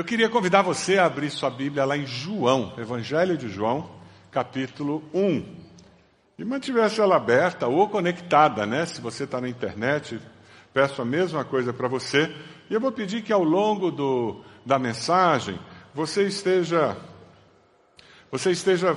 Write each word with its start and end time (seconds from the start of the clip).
Eu 0.00 0.04
queria 0.04 0.30
convidar 0.30 0.62
você 0.62 0.96
a 0.96 1.04
abrir 1.04 1.28
sua 1.28 1.50
Bíblia 1.50 1.84
lá 1.84 1.94
em 1.94 2.06
João, 2.06 2.72
Evangelho 2.78 3.36
de 3.36 3.50
João, 3.50 3.90
capítulo 4.30 5.04
1. 5.12 5.44
E 6.38 6.42
mantivesse 6.42 7.02
ela 7.02 7.16
aberta 7.16 7.68
ou 7.68 7.86
conectada, 7.86 8.64
né? 8.64 8.86
Se 8.86 8.98
você 8.98 9.24
está 9.24 9.42
na 9.42 9.48
internet, 9.50 10.18
peço 10.72 11.02
a 11.02 11.04
mesma 11.04 11.44
coisa 11.44 11.70
para 11.74 11.86
você. 11.86 12.34
E 12.70 12.72
eu 12.72 12.80
vou 12.80 12.90
pedir 12.90 13.20
que 13.20 13.30
ao 13.30 13.44
longo 13.44 13.90
do, 13.90 14.40
da 14.64 14.78
mensagem 14.78 15.60
você 15.94 16.26
esteja, 16.26 16.96
você 18.32 18.52
esteja 18.52 18.96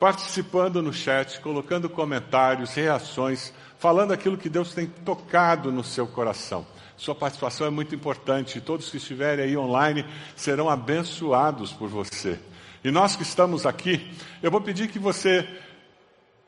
participando 0.00 0.82
no 0.82 0.92
chat, 0.92 1.40
colocando 1.42 1.88
comentários, 1.88 2.74
reações, 2.74 3.52
falando 3.78 4.12
aquilo 4.12 4.36
que 4.36 4.48
Deus 4.48 4.74
tem 4.74 4.88
tocado 4.88 5.70
no 5.70 5.84
seu 5.84 6.08
coração. 6.08 6.66
Sua 6.96 7.14
participação 7.14 7.66
é 7.66 7.70
muito 7.70 7.94
importante. 7.94 8.60
Todos 8.60 8.90
que 8.90 8.96
estiverem 8.96 9.44
aí 9.44 9.56
online 9.56 10.04
serão 10.36 10.68
abençoados 10.68 11.72
por 11.72 11.88
você. 11.88 12.38
E 12.82 12.90
nós 12.90 13.16
que 13.16 13.22
estamos 13.22 13.66
aqui, 13.66 14.12
eu 14.42 14.50
vou 14.50 14.60
pedir 14.60 14.88
que 14.88 14.98
você 14.98 15.48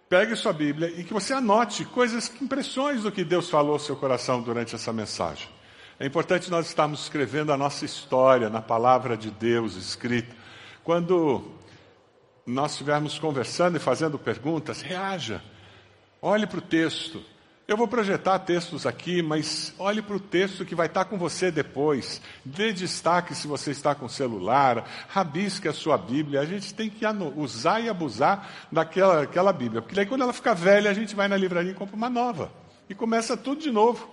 pegue 0.09 0.37
sua 0.37 0.53
Bíblia 0.53 0.89
e 0.97 1.03
que 1.03 1.13
você 1.13 1.33
anote 1.33 1.85
coisas, 1.85 2.31
impressões 2.41 3.03
do 3.03 3.11
que 3.11 3.25
Deus 3.25 3.51
falou 3.51 3.73
ao 3.73 3.79
seu 3.79 3.97
coração 3.97 4.41
durante 4.41 4.75
essa 4.75 4.93
mensagem. 4.93 5.49
É 5.99 6.07
importante 6.07 6.51
nós 6.51 6.67
estarmos 6.67 7.03
escrevendo 7.03 7.53
a 7.53 7.57
nossa 7.57 7.85
história 7.85 8.51
na 8.51 8.61
palavra 8.61 9.17
de 9.17 9.31
Deus 9.31 9.75
escrita. 9.77 10.37
Quando 10.85 11.51
nós 12.47 12.73
estivermos 12.73 13.19
conversando 13.19 13.77
e 13.77 13.81
fazendo 13.81 14.19
perguntas, 14.19 14.83
reaja. 14.83 15.43
Olhe 16.21 16.47
para 16.47 16.59
o 16.59 16.63
texto. 16.63 17.23
Eu 17.69 17.77
vou 17.77 17.89
projetar 17.89 18.39
textos 18.39 18.87
aqui, 18.87 19.21
mas 19.23 19.75
olhe 19.77 20.01
para 20.01 20.15
o 20.15 20.21
texto 20.21 20.65
que 20.65 20.77
vai 20.77 20.87
estar 20.87 21.05
com 21.07 21.19
você 21.19 21.51
depois. 21.51 22.23
Dê 22.45 22.73
destaque 22.73 23.35
se 23.35 23.49
você 23.49 23.73
está 23.73 23.93
com 23.93 24.09
celular, 24.09 24.89
rabisque 25.09 25.67
a 25.67 25.73
sua 25.73 25.99
Bíblia. 25.99 26.41
A 26.41 26.45
gente 26.45 26.73
tem 26.73 26.89
que 26.89 27.05
usar 27.35 27.81
e 27.81 27.89
abusar 27.89 28.69
daquela 28.71 29.23
aquela 29.23 29.53
Bíblia. 29.53 29.83
Porque 29.83 29.97
daí 29.97 30.07
quando 30.07 30.23
ela 30.23 30.33
ficar 30.33 30.55
velha, 30.55 30.89
a 30.89 30.95
gente 30.95 31.17
vai 31.17 31.27
na 31.27 31.37
livraria 31.37 31.73
e 31.73 31.75
compra 31.75 31.97
uma 31.97 32.09
nova. 32.09 32.53
E 32.89 32.95
começa 32.95 33.37
tudo 33.37 33.61
de 33.61 33.73
novo. 33.73 34.09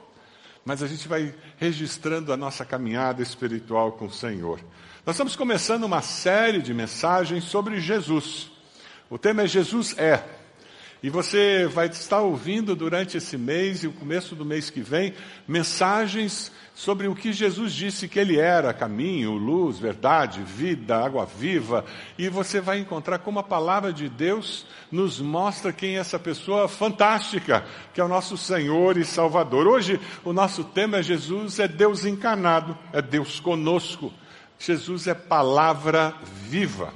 Mas 0.65 0.81
a 0.81 0.87
gente 0.87 1.07
vai 1.07 1.35
registrando 1.57 2.33
a 2.33 2.37
nossa 2.37 2.65
caminhada 2.65 3.21
espiritual 3.21 3.91
com 3.91 4.05
o 4.05 4.11
Senhor. 4.11 4.59
Nós 5.05 5.15
estamos 5.15 5.35
começando 5.35 5.83
uma 5.83 6.01
série 6.01 6.59
de 6.59 6.73
mensagens 6.73 7.43
sobre 7.43 7.79
Jesus. 7.79 8.49
O 9.11 9.19
tema 9.19 9.43
é 9.43 9.47
Jesus 9.47 9.95
é. 9.95 10.23
E 11.03 11.09
você 11.09 11.67
vai 11.67 11.87
estar 11.87 12.21
ouvindo 12.21 12.77
durante 12.77 13.17
esse 13.17 13.37
mês 13.37 13.83
e 13.83 13.87
o 13.87 13.91
começo 13.91 14.35
do 14.35 14.45
mês 14.45 14.69
que 14.69 14.79
vem 14.79 15.13
mensagens 15.45 16.49
sobre 16.73 17.09
o 17.09 17.13
que 17.13 17.33
Jesus 17.33 17.73
disse 17.73 18.07
que 18.07 18.17
ele 18.17 18.39
era: 18.39 18.73
caminho, 18.73 19.33
luz, 19.33 19.77
verdade, 19.77 20.41
vida, 20.41 20.95
água 20.95 21.25
viva. 21.25 21.83
E 22.17 22.29
você 22.29 22.61
vai 22.61 22.79
encontrar 22.79 23.19
como 23.19 23.37
a 23.37 23.43
palavra 23.43 23.91
de 23.91 24.07
Deus 24.07 24.65
nos 24.89 25.19
mostra 25.19 25.73
quem 25.73 25.97
é 25.97 25.99
essa 25.99 26.17
pessoa 26.17 26.69
fantástica, 26.69 27.65
que 27.93 27.99
é 27.99 28.03
o 28.03 28.07
nosso 28.07 28.37
Senhor 28.37 28.97
e 28.97 29.03
Salvador. 29.03 29.67
Hoje 29.67 29.99
o 30.23 30.31
nosso 30.31 30.63
tema 30.63 30.99
é 30.99 31.03
Jesus 31.03 31.59
é 31.59 31.67
Deus 31.67 32.05
encarnado, 32.05 32.77
é 32.93 33.01
Deus 33.01 33.41
conosco. 33.41 34.13
Jesus 34.57 35.07
é 35.07 35.13
palavra 35.13 36.15
viva. 36.47 36.93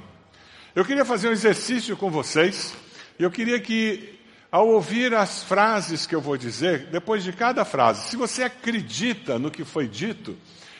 Eu 0.74 0.82
queria 0.82 1.04
fazer 1.04 1.28
um 1.28 1.32
exercício 1.32 1.94
com 1.94 2.10
vocês. 2.10 2.74
Eu 3.18 3.30
queria 3.30 3.58
que, 3.58 4.18
ao 4.50 4.68
ouvir 4.68 5.12
as 5.14 5.42
frases 5.42 6.06
que 6.06 6.14
eu 6.14 6.20
vou 6.20 6.36
dizer, 6.36 6.86
depois 6.86 7.24
de 7.24 7.32
cada 7.32 7.64
frase, 7.64 8.08
se 8.08 8.16
você 8.16 8.44
acredita 8.44 9.38
no 9.38 9.50
que 9.50 9.64
foi 9.64 9.88
dito, 9.88 10.36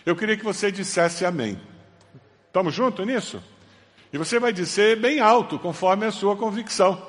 eu 0.07 0.15
queria 0.15 0.37
que 0.37 0.45
você 0.45 0.71
dissesse 0.71 1.25
amém. 1.25 1.61
Estamos 2.47 2.73
juntos 2.75 3.05
nisso? 3.07 3.43
E 4.13 4.19
você 4.19 4.39
vai 4.39 4.53
dizer 4.53 4.99
bem 4.99 5.21
alto, 5.21 5.59
conforme 5.59 6.07
a 6.07 6.13
sua 6.13 6.37
convicção. 6.37 7.03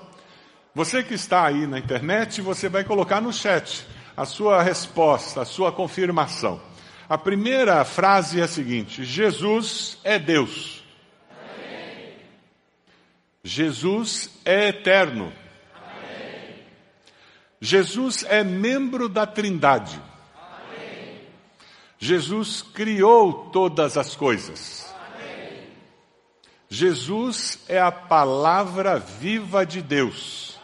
Você 0.73 1.03
que 1.03 1.13
está 1.13 1.45
aí 1.45 1.65
na 1.65 1.79
internet, 1.79 2.41
você 2.41 2.67
vai 2.67 2.83
colocar 2.83 3.21
no 3.21 3.31
chat 3.31 3.85
a 4.17 4.25
sua 4.25 4.61
resposta, 4.61 5.41
a 5.41 5.45
sua 5.45 5.71
confirmação. 5.71 6.61
A 7.07 7.17
primeira 7.17 7.83
frase 7.85 8.39
é 8.41 8.43
a 8.43 8.47
seguinte: 8.47 9.03
Jesus 9.03 9.97
é 10.03 10.19
Deus. 10.19 10.78
Jesus 13.43 14.29
é 14.43 14.67
eterno. 14.69 15.33
Amém. 15.73 16.55
Jesus 17.61 18.23
é 18.27 18.43
membro 18.43 19.07
da 19.07 19.25
Trindade. 19.25 19.99
Amém. 20.35 21.21
Jesus 21.97 22.61
criou 22.61 23.49
todas 23.51 23.97
as 23.97 24.15
coisas. 24.15 24.93
Amém. 24.93 25.67
Jesus 26.69 27.59
é 27.67 27.79
a 27.79 27.91
palavra 27.91 28.99
viva 28.99 29.65
de 29.65 29.81
Deus. 29.81 30.59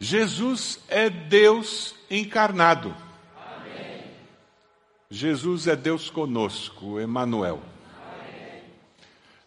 Jesus 0.00 0.80
é 0.88 1.08
Deus 1.08 1.94
encarnado. 2.10 2.92
Jesus 5.08 5.68
é 5.68 5.76
Deus 5.76 6.08
conosco, 6.08 6.98
Emmanuel. 6.98 7.71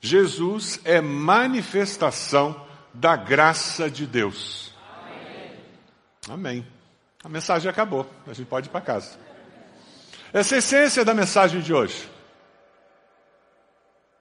Jesus 0.05 0.79
é 0.83 1.01
manifestação 1.01 2.63
da 2.93 3.15
graça 3.15 3.89
de 3.89 4.05
Deus. 4.05 4.71
Amém. 5.03 5.51
Amém. 6.29 6.67
A 7.23 7.29
mensagem 7.29 7.69
acabou. 7.69 8.09
A 8.27 8.33
gente 8.33 8.47
pode 8.47 8.67
ir 8.67 8.71
para 8.71 8.81
casa. 8.81 9.17
Essa 10.31 10.53
é 10.53 10.57
a 10.57 10.59
essência 10.59 11.03
da 11.03 11.13
mensagem 11.13 11.59
de 11.59 11.73
hoje. 11.73 12.07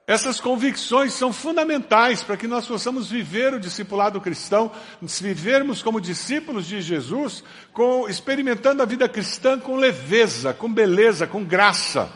Essas 0.07 0.39
convicções 0.39 1.13
são 1.13 1.33
fundamentais 1.33 2.23
para 2.23 2.37
que 2.37 2.47
nós 2.47 2.65
possamos 2.65 3.09
viver 3.09 3.53
o 3.53 3.59
discipulado 3.59 4.21
cristão, 4.21 4.71
vivermos 5.01 5.81
como 5.81 6.01
discípulos 6.01 6.65
de 6.67 6.81
Jesus, 6.81 7.43
com, 7.73 8.07
experimentando 8.07 8.81
a 8.81 8.85
vida 8.85 9.09
cristã 9.09 9.59
com 9.59 9.75
leveza, 9.75 10.53
com 10.53 10.71
beleza, 10.71 11.25
com 11.25 11.43
graça. 11.43 12.11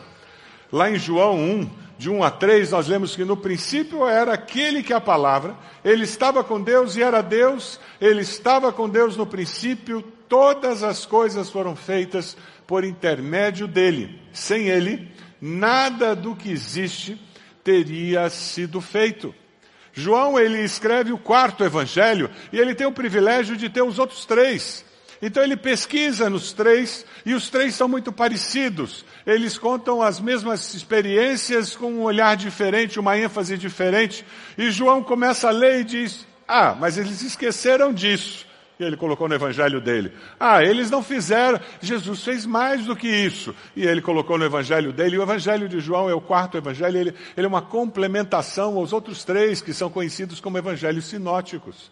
Lá 0.72 0.88
em 0.88 0.98
João 0.98 1.36
1, 1.38 1.70
de 2.00 2.08
1 2.08 2.24
a 2.24 2.30
3, 2.30 2.70
nós 2.70 2.88
lemos 2.88 3.14
que 3.14 3.26
no 3.26 3.36
princípio 3.36 4.08
era 4.08 4.32
aquele 4.32 4.82
que 4.82 4.90
é 4.90 4.96
a 4.96 5.00
palavra, 5.02 5.54
ele 5.84 6.04
estava 6.04 6.42
com 6.42 6.58
Deus 6.58 6.96
e 6.96 7.02
era 7.02 7.20
Deus, 7.20 7.78
ele 8.00 8.22
estava 8.22 8.72
com 8.72 8.88
Deus 8.88 9.18
no 9.18 9.26
princípio, 9.26 10.00
todas 10.26 10.82
as 10.82 11.04
coisas 11.04 11.50
foram 11.50 11.76
feitas 11.76 12.38
por 12.66 12.84
intermédio 12.84 13.68
dele. 13.68 14.18
Sem 14.32 14.68
ele, 14.68 15.12
nada 15.38 16.16
do 16.16 16.34
que 16.34 16.50
existe 16.50 17.20
teria 17.62 18.30
sido 18.30 18.80
feito. 18.80 19.34
João, 19.92 20.38
ele 20.38 20.64
escreve 20.64 21.12
o 21.12 21.18
quarto 21.18 21.62
evangelho 21.62 22.30
e 22.50 22.58
ele 22.58 22.74
tem 22.74 22.86
o 22.86 22.92
privilégio 22.92 23.58
de 23.58 23.68
ter 23.68 23.82
os 23.82 23.98
outros 23.98 24.24
três. 24.24 24.86
Então 25.22 25.42
ele 25.42 25.56
pesquisa 25.56 26.30
nos 26.30 26.54
três 26.54 27.04
e 27.26 27.34
os 27.34 27.50
três 27.50 27.74
são 27.74 27.86
muito 27.86 28.10
parecidos. 28.10 29.04
Eles 29.26 29.58
contam 29.58 30.02
as 30.02 30.18
mesmas 30.18 30.74
experiências 30.74 31.76
com 31.76 31.92
um 31.92 32.02
olhar 32.02 32.36
diferente, 32.36 32.98
uma 32.98 33.18
ênfase 33.18 33.58
diferente. 33.58 34.24
E 34.56 34.70
João 34.70 35.02
começa 35.02 35.48
a 35.48 35.50
ler 35.50 35.80
e 35.80 35.84
diz: 35.84 36.26
Ah, 36.48 36.76
mas 36.78 36.96
eles 36.96 37.22
esqueceram 37.22 37.92
disso. 37.92 38.46
E 38.78 38.84
ele 38.84 38.96
colocou 38.96 39.28
no 39.28 39.34
evangelho 39.34 39.78
dele. 39.78 40.10
Ah, 40.38 40.64
eles 40.64 40.90
não 40.90 41.02
fizeram, 41.02 41.60
Jesus 41.82 42.24
fez 42.24 42.46
mais 42.46 42.86
do 42.86 42.96
que 42.96 43.06
isso. 43.06 43.54
E 43.76 43.86
ele 43.86 44.00
colocou 44.00 44.38
no 44.38 44.44
evangelho 44.44 44.90
dele. 44.90 45.16
E 45.16 45.18
o 45.18 45.22
evangelho 45.22 45.68
de 45.68 45.80
João 45.80 46.08
é 46.08 46.14
o 46.14 46.20
quarto 46.20 46.56
evangelho, 46.56 46.96
ele, 46.96 47.14
ele 47.36 47.44
é 47.44 47.48
uma 47.48 47.60
complementação 47.60 48.78
aos 48.78 48.94
outros 48.94 49.22
três 49.22 49.60
que 49.60 49.74
são 49.74 49.90
conhecidos 49.90 50.40
como 50.40 50.56
evangelhos 50.56 51.04
sinóticos. 51.04 51.90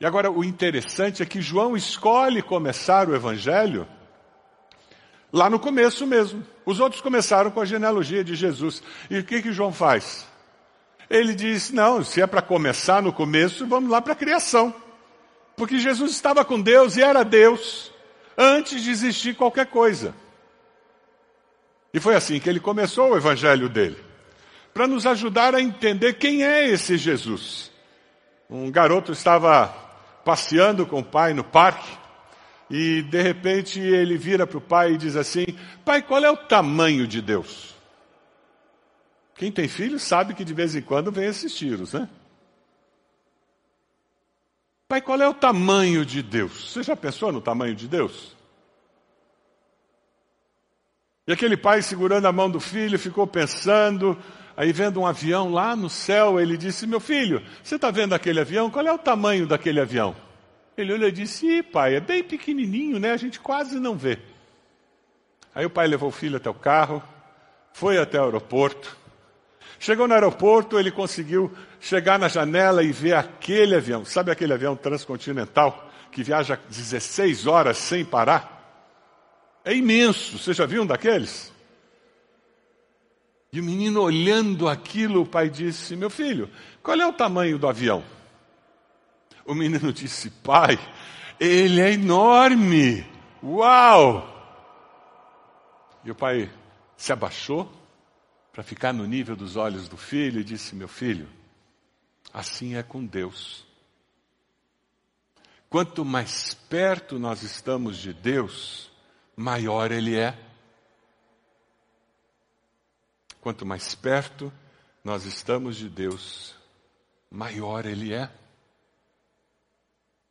E 0.00 0.04
agora 0.04 0.28
o 0.28 0.42
interessante 0.42 1.22
é 1.22 1.26
que 1.26 1.40
João 1.40 1.76
escolhe 1.76 2.42
começar 2.42 3.08
o 3.08 3.14
evangelho 3.14 3.86
lá 5.34 5.50
no 5.50 5.58
começo 5.58 6.06
mesmo. 6.06 6.46
Os 6.64 6.78
outros 6.78 7.02
começaram 7.02 7.50
com 7.50 7.60
a 7.60 7.64
genealogia 7.64 8.22
de 8.22 8.36
Jesus. 8.36 8.80
E 9.10 9.18
o 9.18 9.24
que 9.24 9.42
que 9.42 9.52
João 9.52 9.72
faz? 9.72 10.24
Ele 11.10 11.34
diz: 11.34 11.72
"Não, 11.72 12.04
se 12.04 12.22
é 12.22 12.26
para 12.26 12.40
começar 12.40 13.02
no 13.02 13.12
começo, 13.12 13.66
vamos 13.66 13.90
lá 13.90 14.00
para 14.00 14.12
a 14.12 14.16
criação". 14.16 14.72
Porque 15.56 15.78
Jesus 15.80 16.12
estava 16.12 16.44
com 16.44 16.60
Deus 16.60 16.96
e 16.96 17.02
era 17.02 17.24
Deus 17.24 17.92
antes 18.38 18.82
de 18.82 18.90
existir 18.92 19.34
qualquer 19.34 19.66
coisa. 19.66 20.14
E 21.92 21.98
foi 21.98 22.14
assim 22.14 22.38
que 22.38 22.48
ele 22.48 22.60
começou 22.60 23.10
o 23.10 23.16
evangelho 23.16 23.68
dele, 23.68 23.96
para 24.72 24.86
nos 24.86 25.04
ajudar 25.06 25.54
a 25.54 25.60
entender 25.60 26.14
quem 26.14 26.44
é 26.44 26.68
esse 26.68 26.96
Jesus. 26.96 27.72
Um 28.48 28.70
garoto 28.70 29.12
estava 29.12 29.68
passeando 30.24 30.86
com 30.86 31.00
o 31.00 31.04
pai 31.04 31.34
no 31.34 31.44
parque, 31.44 32.03
e 32.76 33.02
de 33.02 33.22
repente 33.22 33.78
ele 33.78 34.18
vira 34.18 34.48
para 34.48 34.58
o 34.58 34.60
pai 34.60 34.94
e 34.94 34.98
diz 34.98 35.14
assim: 35.14 35.46
Pai, 35.84 36.02
qual 36.02 36.24
é 36.24 36.28
o 36.28 36.36
tamanho 36.36 37.06
de 37.06 37.22
Deus? 37.22 37.72
Quem 39.36 39.52
tem 39.52 39.68
filho 39.68 39.96
sabe 39.96 40.34
que 40.34 40.44
de 40.44 40.52
vez 40.52 40.74
em 40.74 40.82
quando 40.82 41.12
vem 41.12 41.26
esses 41.26 41.54
tiros, 41.54 41.92
né? 41.92 42.08
Pai, 44.88 45.00
qual 45.00 45.22
é 45.22 45.28
o 45.28 45.34
tamanho 45.34 46.04
de 46.04 46.20
Deus? 46.20 46.72
Você 46.72 46.82
já 46.82 46.96
pensou 46.96 47.30
no 47.30 47.40
tamanho 47.40 47.76
de 47.76 47.86
Deus? 47.86 48.34
E 51.28 51.32
aquele 51.32 51.56
pai 51.56 51.80
segurando 51.80 52.26
a 52.26 52.32
mão 52.32 52.50
do 52.50 52.58
filho 52.58 52.98
ficou 52.98 53.24
pensando, 53.24 54.18
aí 54.56 54.72
vendo 54.72 55.00
um 55.00 55.06
avião 55.06 55.52
lá 55.52 55.76
no 55.76 55.88
céu, 55.88 56.40
ele 56.40 56.56
disse: 56.56 56.88
Meu 56.88 56.98
filho, 56.98 57.40
você 57.62 57.76
está 57.76 57.92
vendo 57.92 58.16
aquele 58.16 58.40
avião? 58.40 58.68
Qual 58.68 58.84
é 58.84 58.92
o 58.92 58.98
tamanho 58.98 59.46
daquele 59.46 59.80
avião? 59.80 60.16
Ele 60.76 60.92
olhou 60.92 61.08
e 61.08 61.12
disse: 61.12 61.46
Ih, 61.46 61.62
pai, 61.62 61.96
é 61.96 62.00
bem 62.00 62.22
pequenininho, 62.22 62.98
né? 62.98 63.12
A 63.12 63.16
gente 63.16 63.38
quase 63.40 63.78
não 63.78 63.96
vê. 63.96 64.18
Aí 65.54 65.64
o 65.64 65.70
pai 65.70 65.86
levou 65.86 66.08
o 66.08 66.12
filho 66.12 66.36
até 66.36 66.50
o 66.50 66.54
carro, 66.54 67.02
foi 67.72 67.98
até 67.98 68.20
o 68.20 68.24
aeroporto. 68.24 68.96
Chegou 69.78 70.08
no 70.08 70.14
aeroporto, 70.14 70.78
ele 70.78 70.90
conseguiu 70.90 71.52
chegar 71.80 72.18
na 72.18 72.28
janela 72.28 72.82
e 72.82 72.90
ver 72.90 73.14
aquele 73.14 73.76
avião. 73.76 74.04
Sabe 74.04 74.30
aquele 74.30 74.52
avião 74.52 74.74
transcontinental 74.74 75.90
que 76.10 76.22
viaja 76.22 76.58
16 76.68 77.46
horas 77.46 77.76
sem 77.76 78.04
parar? 78.04 78.54
É 79.64 79.74
imenso. 79.74 80.38
Você 80.38 80.52
já 80.52 80.66
viu 80.66 80.82
um 80.82 80.86
daqueles? 80.86 81.52
E 83.52 83.60
o 83.60 83.64
menino 83.64 84.02
olhando 84.02 84.68
aquilo, 84.68 85.22
o 85.22 85.26
pai 85.26 85.48
disse: 85.48 85.94
Meu 85.94 86.10
filho, 86.10 86.50
qual 86.82 87.00
é 87.00 87.06
o 87.06 87.12
tamanho 87.12 87.58
do 87.58 87.68
avião? 87.68 88.02
O 89.44 89.54
menino 89.54 89.92
disse: 89.92 90.30
Pai, 90.30 90.78
ele 91.38 91.80
é 91.80 91.92
enorme. 91.92 93.06
Uau! 93.42 94.30
E 96.04 96.10
o 96.10 96.14
pai 96.14 96.50
se 96.96 97.12
abaixou 97.12 97.70
para 98.52 98.62
ficar 98.62 98.92
no 98.92 99.06
nível 99.06 99.34
dos 99.34 99.56
olhos 99.56 99.88
do 99.88 99.96
filho 99.96 100.40
e 100.40 100.44
disse: 100.44 100.74
Meu 100.74 100.88
filho, 100.88 101.28
assim 102.32 102.76
é 102.76 102.82
com 102.82 103.04
Deus. 103.04 103.66
Quanto 105.68 106.04
mais 106.04 106.54
perto 106.54 107.18
nós 107.18 107.42
estamos 107.42 107.98
de 107.98 108.12
Deus, 108.12 108.92
maior 109.34 109.90
Ele 109.90 110.16
é. 110.16 110.38
Quanto 113.40 113.66
mais 113.66 113.94
perto 113.94 114.52
nós 115.02 115.24
estamos 115.24 115.76
de 115.76 115.88
Deus, 115.88 116.54
maior 117.30 117.84
Ele 117.84 118.14
é. 118.14 118.30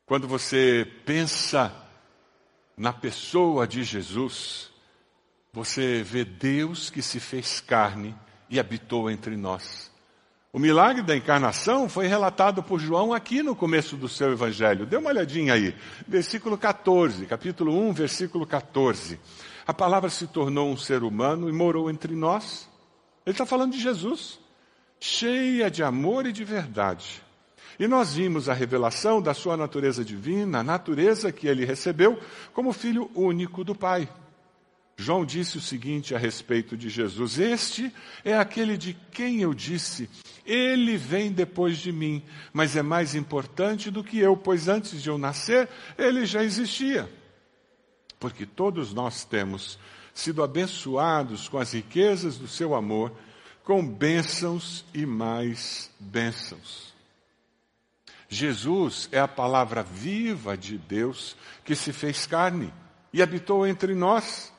Quando 0.05 0.27
você 0.27 0.85
pensa 1.05 1.73
na 2.75 2.91
pessoa 2.91 3.65
de 3.65 3.83
Jesus, 3.83 4.69
você 5.53 6.03
vê 6.03 6.25
Deus 6.25 6.89
que 6.89 7.01
se 7.01 7.19
fez 7.19 7.61
carne 7.61 8.13
e 8.49 8.59
habitou 8.59 9.09
entre 9.09 9.37
nós. 9.37 9.91
O 10.51 10.59
milagre 10.59 11.01
da 11.01 11.15
encarnação 11.15 11.87
foi 11.87 12.05
relatado 12.05 12.61
por 12.61 12.79
João 12.79 13.13
aqui 13.13 13.41
no 13.41 13.55
começo 13.55 13.95
do 13.95 14.09
seu 14.09 14.33
evangelho. 14.33 14.85
Dê 14.85 14.97
uma 14.97 15.09
olhadinha 15.09 15.53
aí. 15.53 15.75
Versículo 16.07 16.57
14, 16.57 17.25
capítulo 17.25 17.73
1, 17.89 17.93
versículo 17.93 18.45
14. 18.45 19.19
A 19.65 19.73
palavra 19.73 20.09
se 20.09 20.27
tornou 20.27 20.69
um 20.69 20.77
ser 20.77 21.01
humano 21.01 21.49
e 21.49 21.53
morou 21.53 21.89
entre 21.89 22.13
nós. 22.13 22.69
Ele 23.25 23.33
está 23.33 23.45
falando 23.45 23.71
de 23.71 23.79
Jesus, 23.79 24.37
cheia 24.99 25.71
de 25.71 25.81
amor 25.81 26.27
e 26.27 26.33
de 26.33 26.43
verdade. 26.43 27.23
E 27.79 27.87
nós 27.87 28.13
vimos 28.15 28.47
a 28.49 28.53
revelação 28.53 29.21
da 29.21 29.33
sua 29.33 29.57
natureza 29.57 30.03
divina, 30.03 30.59
a 30.59 30.63
natureza 30.63 31.31
que 31.31 31.47
ele 31.47 31.65
recebeu 31.65 32.19
como 32.53 32.73
filho 32.73 33.09
único 33.15 33.63
do 33.63 33.73
Pai. 33.73 34.07
João 34.95 35.25
disse 35.25 35.57
o 35.57 35.61
seguinte 35.61 36.13
a 36.13 36.17
respeito 36.17 36.77
de 36.77 36.89
Jesus: 36.89 37.39
Este 37.39 37.91
é 38.23 38.37
aquele 38.37 38.77
de 38.77 38.93
quem 39.11 39.41
eu 39.41 39.53
disse, 39.53 40.09
ele 40.45 40.97
vem 40.97 41.31
depois 41.31 41.77
de 41.77 41.91
mim, 41.91 42.23
mas 42.51 42.75
é 42.75 42.81
mais 42.81 43.15
importante 43.15 43.89
do 43.89 44.03
que 44.03 44.19
eu, 44.19 44.37
pois 44.37 44.67
antes 44.67 45.01
de 45.01 45.09
eu 45.09 45.17
nascer, 45.17 45.67
ele 45.97 46.25
já 46.25 46.43
existia. 46.43 47.09
Porque 48.19 48.45
todos 48.45 48.93
nós 48.93 49.25
temos 49.25 49.79
sido 50.13 50.43
abençoados 50.43 51.49
com 51.49 51.57
as 51.57 51.73
riquezas 51.73 52.37
do 52.37 52.47
seu 52.47 52.75
amor, 52.75 53.11
com 53.63 53.85
bênçãos 53.85 54.85
e 54.93 55.05
mais 55.05 55.89
bênçãos. 55.99 56.92
Jesus 58.33 59.07
é 59.11 59.19
a 59.19 59.27
palavra 59.27 59.83
viva 59.83 60.57
de 60.57 60.77
Deus 60.77 61.37
que 61.63 61.75
se 61.75 61.93
fez 61.93 62.25
carne 62.25 62.73
e 63.13 63.21
habitou 63.21 63.65
entre 63.65 63.93
nós. 63.93 64.51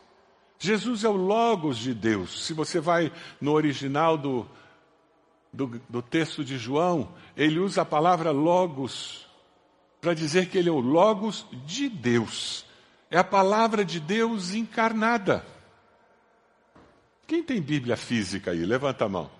Jesus 0.59 1.03
é 1.03 1.09
o 1.09 1.17
Logos 1.17 1.77
de 1.77 1.93
Deus. 1.93 2.47
Se 2.47 2.53
você 2.53 2.79
vai 2.79 3.13
no 3.41 3.53
original 3.53 4.17
do, 4.17 4.49
do, 5.53 5.83
do 5.89 6.01
texto 6.01 6.45
de 6.45 6.57
João, 6.57 7.13
ele 7.37 7.59
usa 7.59 7.83
a 7.83 7.85
palavra 7.85 8.31
Logos 8.31 9.27
para 10.01 10.15
dizer 10.15 10.49
que 10.49 10.57
ele 10.57 10.69
é 10.69 10.73
o 10.73 10.79
Logos 10.81 11.45
de 11.67 11.89
Deus. 11.89 12.65
É 13.11 13.19
a 13.19 13.25
palavra 13.25 13.85
de 13.85 13.99
Deus 13.99 14.55
encarnada. 14.55 15.45
Quem 17.27 17.43
tem 17.43 17.61
Bíblia 17.61 17.97
física 17.97 18.53
aí? 18.53 18.65
Levanta 18.65 19.07
a 19.07 19.09
mão. 19.09 19.31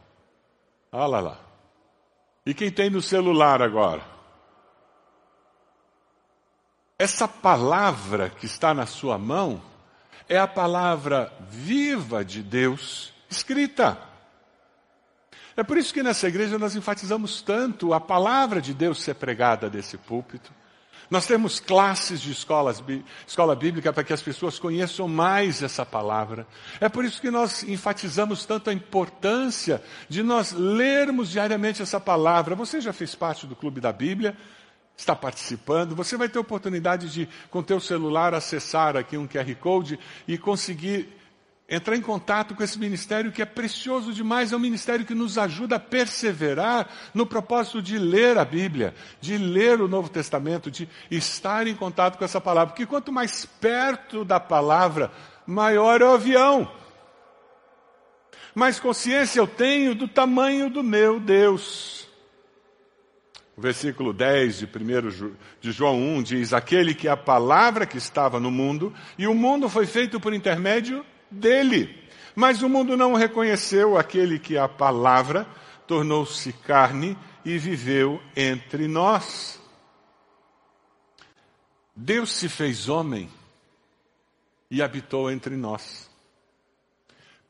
Olha 0.91 1.21
lá. 1.21 1.41
E 2.45 2.53
quem 2.53 2.71
tem 2.71 2.91
no 2.91 3.01
celular 3.01 3.63
agora? 3.63 4.14
Essa 6.97 7.27
palavra 7.27 8.31
que 8.31 8.47
está 8.47 8.73
na 8.73 8.87
sua 8.87 9.19
mão 9.19 9.61
é 10.29 10.39
a 10.39 10.47
palavra 10.47 11.33
viva 11.51 12.25
de 12.25 12.41
Deus 12.41 13.13
escrita. 13.29 13.99
É 15.57 15.65
por 15.65 15.77
isso 15.77 15.93
que 15.93 16.05
nessa 16.05 16.29
igreja 16.29 16.57
nós 16.57 16.77
enfatizamos 16.77 17.43
tanto 17.43 17.93
a 17.93 18.01
palavra 18.01 18.61
de 18.61 18.73
Deus 18.73 19.03
ser 19.03 19.15
pregada 19.15 19.69
desse 19.69 19.99
púlpito. 19.99 20.53
Nós 21.11 21.27
temos 21.27 21.59
classes 21.59 22.21
de 22.21 22.31
escolas, 22.31 22.83
escola 23.27 23.57
bíblica 23.57 23.93
para 23.93 24.05
que 24.05 24.13
as 24.13 24.23
pessoas 24.23 24.59
conheçam 24.59 25.09
mais 25.09 25.63
essa 25.63 25.85
palavra. 25.85 26.47
É 26.81 26.89
por 26.89 27.05
isso 27.05 27.21
que 27.21 27.31
nós 27.31 27.65
enfatizamos 27.65 28.47
tanto 28.47 28.71
a 28.71 28.73
importância 28.73 29.83
de 30.09 30.23
nós 30.23 30.53
lermos 30.53 31.31
diariamente 31.31 31.83
essa 31.83 32.01
palavra. 32.01 32.55
Você 32.55 32.81
já 32.81 32.93
fez 32.93 33.17
parte 33.17 33.47
do 33.47 33.57
Clube 33.57 33.81
da 33.81 33.93
Bíblia? 33.93 34.37
Está 34.97 35.15
participando, 35.15 35.95
você 35.95 36.17
vai 36.17 36.29
ter 36.29 36.39
oportunidade 36.39 37.11
de, 37.11 37.29
com 37.51 37.63
teu 37.63 37.81
celular, 37.81 38.33
acessar 38.35 38.97
aqui 38.97 39.17
um 39.17 39.27
QR 39.27 39.55
Code 39.57 39.99
e 40.27 40.39
conseguir 40.39 41.09
entrar 41.69 41.97
em 41.97 42.01
contato 42.01 42.55
com 42.55 42.63
esse 42.63 42.79
ministério 42.79 43.33
que 43.33 43.41
é 43.41 43.47
precioso 43.47 44.13
demais, 44.13 44.53
é 44.53 44.57
um 44.57 44.61
ministério 44.61 45.05
que 45.05 45.15
nos 45.15 45.39
ajuda 45.39 45.77
a 45.77 45.81
perseverar 45.81 46.89
no 47.15 47.27
propósito 47.27 47.81
de 47.81 47.99
ler 47.99 48.39
a 48.39 48.45
Bíblia, 48.45 48.95
de 49.21 49.39
ler 49.39 49.81
o 49.81 49.89
Novo 49.89 50.09
Testamento, 50.09 50.71
de 50.71 50.89
estar 51.11 51.67
em 51.67 51.75
contato 51.75 52.19
com 52.19 52.25
essa 52.25 52.41
palavra. 52.41 52.73
Porque 52.73 52.87
quanto 52.87 53.11
mais 53.11 53.47
perto 53.47 54.25
da 54.25 54.39
palavra, 54.39 55.11
maior 55.47 56.01
é 56.01 56.05
o 56.05 56.13
avião. 56.13 56.71
Mais 58.55 58.79
consciência 58.79 59.41
eu 59.41 59.47
tenho 59.47 59.95
do 59.95 60.07
tamanho 60.07 60.71
do 60.71 60.83
meu 60.83 61.19
Deus. 61.19 62.04
O 63.57 63.61
versículo 63.61 64.13
10 64.13 64.59
de, 64.59 64.65
1 64.67 65.37
de 65.61 65.73
João 65.73 66.01
1 66.17 66.23
diz: 66.23 66.53
Aquele 66.53 66.95
que 66.95 67.07
é 67.07 67.11
a 67.11 67.17
palavra 67.17 67.87
que 67.87 67.97
estava 67.97 68.41
no 68.41 68.51
mundo, 68.51 68.93
e 69.17 69.27
o 69.27 69.35
mundo 69.35 69.69
foi 69.69 69.87
feito 69.87 70.19
por 70.19 70.35
intermédio 70.35 71.05
dele. 71.31 72.03
Mas 72.35 72.63
o 72.63 72.69
mundo 72.69 72.97
não 72.97 73.15
reconheceu 73.15 73.97
aquele 73.97 74.39
que 74.41 74.57
é 74.57 74.61
a 74.61 74.69
palavra, 74.69 75.47
tornou-se 75.87 76.53
carne 76.53 77.17
e 77.45 77.57
viveu 77.57 78.21
entre 78.35 78.89
nós. 78.89 79.61
Deus 81.95 82.33
se 82.33 82.49
fez 82.49 82.89
homem 82.89 83.31
e 84.69 84.83
habitou 84.83 85.31
entre 85.31 85.57
nós. 85.57 86.11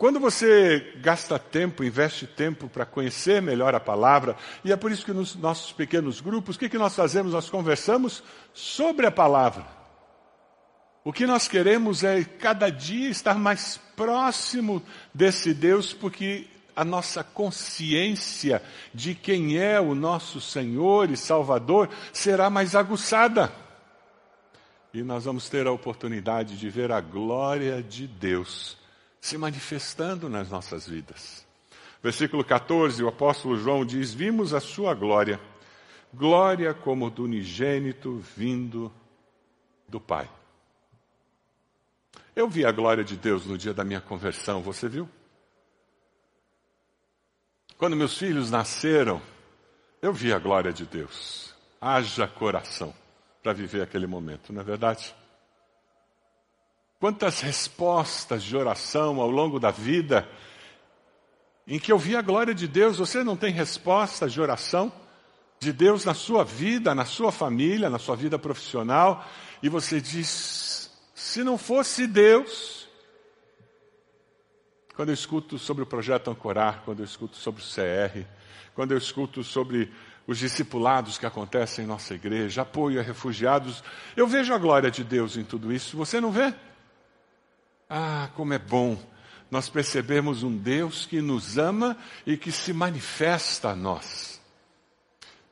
Quando 0.04 0.20
você 0.20 0.92
gasta 1.00 1.38
tempo, 1.38 1.82
investe 1.82 2.26
tempo 2.26 2.68
para 2.68 2.84
conhecer 2.84 3.40
melhor 3.40 3.74
a 3.74 3.80
palavra, 3.80 4.36
e 4.62 4.70
é 4.70 4.76
por 4.76 4.92
isso 4.92 5.02
que 5.02 5.14
nos 5.14 5.34
nossos 5.34 5.72
pequenos 5.72 6.20
grupos, 6.20 6.56
o 6.56 6.58
que, 6.58 6.68
que 6.68 6.76
nós 6.76 6.94
fazemos? 6.94 7.32
Nós 7.32 7.48
conversamos 7.48 8.22
sobre 8.52 9.06
a 9.06 9.10
palavra. 9.10 9.64
O 11.02 11.10
que 11.10 11.26
nós 11.26 11.48
queremos 11.48 12.04
é 12.04 12.22
cada 12.22 12.68
dia 12.68 13.08
estar 13.08 13.38
mais 13.38 13.80
próximo 13.96 14.82
desse 15.14 15.54
Deus, 15.54 15.94
porque 15.94 16.48
a 16.76 16.84
nossa 16.84 17.24
consciência 17.24 18.62
de 18.92 19.14
quem 19.14 19.56
é 19.56 19.80
o 19.80 19.94
nosso 19.94 20.38
Senhor 20.38 21.10
e 21.10 21.16
Salvador 21.16 21.88
será 22.12 22.50
mais 22.50 22.74
aguçada. 22.74 23.50
E 24.92 25.02
nós 25.02 25.24
vamos 25.24 25.48
ter 25.48 25.66
a 25.66 25.72
oportunidade 25.72 26.58
de 26.58 26.68
ver 26.68 26.92
a 26.92 27.00
glória 27.00 27.82
de 27.82 28.06
Deus 28.06 28.83
se 29.24 29.38
manifestando 29.38 30.28
nas 30.28 30.50
nossas 30.50 30.86
vidas. 30.86 31.46
Versículo 32.02 32.44
14, 32.44 33.02
o 33.02 33.08
apóstolo 33.08 33.56
João 33.56 33.82
diz: 33.82 34.12
Vimos 34.12 34.52
a 34.52 34.60
sua 34.60 34.92
glória, 34.92 35.40
glória 36.12 36.74
como 36.74 37.08
do 37.08 37.24
unigênito 37.24 38.22
vindo 38.36 38.92
do 39.88 39.98
Pai. 39.98 40.30
Eu 42.36 42.50
vi 42.50 42.66
a 42.66 42.70
glória 42.70 43.02
de 43.02 43.16
Deus 43.16 43.46
no 43.46 43.56
dia 43.56 43.72
da 43.72 43.82
minha 43.82 44.00
conversão, 44.02 44.60
você 44.60 44.90
viu? 44.90 45.08
Quando 47.78 47.96
meus 47.96 48.18
filhos 48.18 48.50
nasceram, 48.50 49.22
eu 50.02 50.12
vi 50.12 50.34
a 50.34 50.38
glória 50.38 50.70
de 50.70 50.84
Deus. 50.84 51.54
Haja 51.80 52.28
coração 52.28 52.92
para 53.42 53.54
viver 53.54 53.80
aquele 53.80 54.06
momento, 54.06 54.52
não 54.52 54.60
é 54.60 54.64
verdade? 54.64 55.14
Quantas 56.98 57.40
respostas 57.40 58.42
de 58.42 58.56
oração 58.56 59.20
ao 59.20 59.30
longo 59.30 59.60
da 59.60 59.70
vida 59.70 60.28
em 61.66 61.78
que 61.78 61.90
eu 61.90 61.98
vi 61.98 62.16
a 62.16 62.22
glória 62.22 62.54
de 62.54 62.68
Deus. 62.68 62.98
Você 62.98 63.24
não 63.24 63.36
tem 63.36 63.52
respostas 63.52 64.32
de 64.32 64.40
oração 64.40 64.92
de 65.58 65.72
Deus 65.72 66.04
na 66.04 66.14
sua 66.14 66.44
vida, 66.44 66.94
na 66.94 67.04
sua 67.04 67.32
família, 67.32 67.88
na 67.88 67.98
sua 67.98 68.16
vida 68.16 68.38
profissional, 68.38 69.26
e 69.62 69.68
você 69.68 70.00
diz: 70.00 70.90
se 71.14 71.42
não 71.42 71.56
fosse 71.56 72.06
Deus. 72.06 72.84
Quando 74.94 75.08
eu 75.08 75.14
escuto 75.14 75.58
sobre 75.58 75.82
o 75.82 75.86
projeto 75.86 76.30
Ancorar, 76.30 76.82
quando 76.84 77.00
eu 77.00 77.04
escuto 77.04 77.36
sobre 77.36 77.60
o 77.60 77.64
CR, 77.64 78.24
quando 78.76 78.92
eu 78.92 78.98
escuto 78.98 79.42
sobre 79.42 79.92
os 80.24 80.38
discipulados 80.38 81.18
que 81.18 81.26
acontecem 81.26 81.84
em 81.84 81.88
nossa 81.88 82.14
igreja, 82.14 82.62
apoio 82.62 83.00
a 83.00 83.02
refugiados, 83.02 83.82
eu 84.16 84.24
vejo 84.24 84.54
a 84.54 84.58
glória 84.58 84.92
de 84.92 85.02
Deus 85.02 85.36
em 85.36 85.42
tudo 85.42 85.72
isso. 85.72 85.96
Você 85.96 86.20
não 86.20 86.30
vê? 86.30 86.54
Ah, 87.96 88.28
como 88.34 88.52
é 88.52 88.58
bom 88.58 88.98
nós 89.54 89.68
percebemos 89.68 90.42
um 90.42 90.56
Deus 90.56 91.06
que 91.06 91.20
nos 91.20 91.58
ama 91.58 91.96
e 92.26 92.36
que 92.36 92.50
se 92.50 92.72
manifesta 92.72 93.68
a 93.68 93.76
nós. 93.76 94.40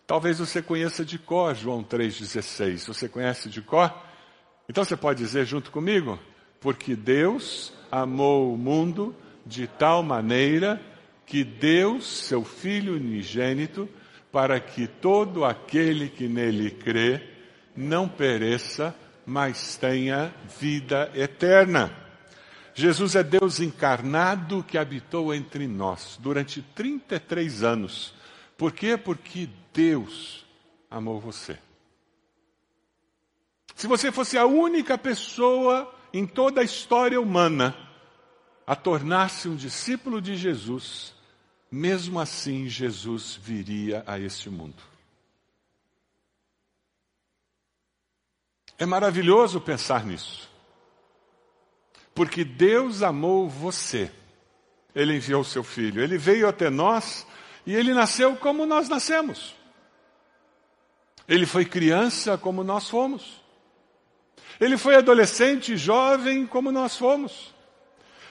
Talvez 0.09 0.41
você 0.41 0.61
conheça 0.61 1.05
de 1.05 1.21
cor 1.21 1.55
João 1.55 1.85
3,16. 1.85 2.89
Você 2.89 3.09
conhece 3.09 3.49
de 3.49 3.63
cor? 3.63 3.95
Então 4.69 4.85
você 4.85 4.97
pode 4.97 5.23
dizer 5.23 5.47
junto 5.47 5.71
comigo? 5.71 6.19
Porque 6.61 6.97
Deus 6.97 7.73
amou 7.93 8.53
o 8.53 8.59
mundo 8.59 9.15
de 9.47 9.69
tal 9.69 10.03
maneira 10.03 10.83
que 11.25 11.45
deu 11.45 12.01
seu 12.01 12.45
Filho 12.45 12.97
unigênito 12.97 13.89
para 14.33 14.59
que 14.59 14.89
todo 14.89 15.45
aquele 15.45 16.09
que 16.09 16.27
nele 16.27 16.73
crê 16.73 17.23
não 17.77 18.09
pereça, 18.09 18.93
mas 19.25 19.77
tenha 19.77 20.35
vida 20.59 21.09
eterna. 21.15 22.02
Jesus 22.75 23.14
é 23.14 23.23
Deus 23.23 23.61
encarnado 23.61 24.64
que 24.64 24.79
habitou 24.79 25.35
entre 25.35 25.67
nós 25.67 26.19
durante 26.21 26.62
33 26.62 27.62
anos. 27.62 28.14
Por 28.57 28.73
quê? 28.73 28.97
Porque 28.97 29.49
Deus 29.73 30.47
amou 30.91 31.21
você. 31.21 31.59
Se 33.75 33.87
você 33.87 34.12
fosse 34.12 34.38
a 34.38 34.47
única 34.47 34.97
pessoa 34.97 35.93
em 36.12 36.26
toda 36.26 36.61
a 36.61 36.64
história 36.64 37.21
humana 37.21 37.76
a 38.67 38.76
tornar-se 38.76 39.49
um 39.49 39.57
discípulo 39.57 40.21
de 40.21 40.37
Jesus, 40.37 41.14
mesmo 41.71 42.21
assim 42.21 42.69
Jesus 42.69 43.38
viria 43.43 44.05
a 44.07 44.19
este 44.19 44.49
mundo. 44.49 44.83
É 48.79 48.87
maravilhoso 48.87 49.61
pensar 49.61 50.05
nisso. 50.05 50.52
Porque 52.14 52.45
Deus 52.45 53.02
amou 53.02 53.49
você. 53.49 54.11
Ele 54.95 55.16
enviou 55.16 55.40
o 55.40 55.45
seu 55.45 55.62
filho. 55.64 56.02
Ele 56.02 56.19
veio 56.19 56.49
até 56.49 56.69
nós 56.69 57.26
e 57.66 57.75
ele 57.75 57.95
nasceu 57.95 58.37
como 58.37 58.66
nós 58.66 58.88
nascemos. 58.88 59.54
Ele 61.26 61.47
foi 61.47 61.64
criança 61.64 62.37
como 62.37 62.62
nós 62.62 62.88
fomos. 62.88 63.40
Ele 64.61 64.76
foi 64.76 64.97
adolescente, 64.97 65.76
jovem 65.76 66.47
como 66.47 66.71
nós 66.71 66.97
fomos. 66.97 67.54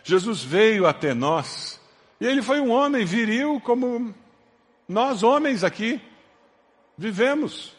Jesus 0.04 0.44
veio 0.44 0.86
até 0.86 1.14
nós 1.14 1.80
e 2.20 2.26
ele 2.26 2.42
foi 2.42 2.60
um 2.60 2.72
homem 2.72 3.06
viril 3.06 3.60
como 3.62 4.14
nós 4.88 5.24
homens 5.24 5.64
aqui 5.64 6.02
vivemos. 6.98 7.74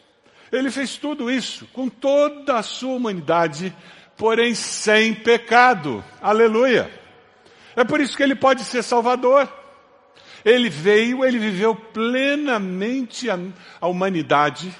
Ele 0.51 0.69
fez 0.69 0.97
tudo 0.97 1.31
isso 1.31 1.65
com 1.67 1.89
toda 1.89 2.57
a 2.57 2.63
sua 2.63 2.93
humanidade 2.93 3.75
porém 4.17 4.53
sem 4.53 5.13
pecado. 5.13 6.03
Aleluia. 6.21 6.91
É 7.75 7.83
por 7.83 7.99
isso 7.99 8.15
que 8.15 8.23
ele 8.23 8.35
pode 8.35 8.63
ser 8.63 8.83
salvador. 8.83 9.51
Ele 10.45 10.69
veio, 10.69 11.23
ele 11.23 11.39
viveu 11.39 11.73
plenamente 11.73 13.29
a, 13.29 13.39
a 13.79 13.87
humanidade 13.87 14.75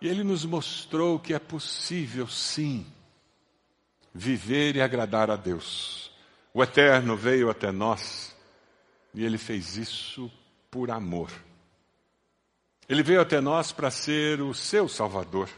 e 0.00 0.08
ele 0.08 0.24
nos 0.24 0.44
mostrou 0.44 1.18
que 1.18 1.32
é 1.32 1.38
possível, 1.38 2.26
sim, 2.26 2.84
viver 4.12 4.76
e 4.76 4.82
agradar 4.82 5.30
a 5.30 5.36
Deus. 5.36 6.10
O 6.52 6.62
Eterno 6.62 7.16
veio 7.16 7.48
até 7.48 7.72
nós 7.72 8.36
e 9.14 9.24
ele 9.24 9.38
fez 9.38 9.76
isso 9.76 10.30
por 10.70 10.90
amor. 10.90 11.30
Ele 12.88 13.02
veio 13.02 13.20
até 13.20 13.40
nós 13.40 13.72
para 13.72 13.90
ser 13.90 14.40
o 14.40 14.52
seu 14.52 14.88
Salvador. 14.88 15.48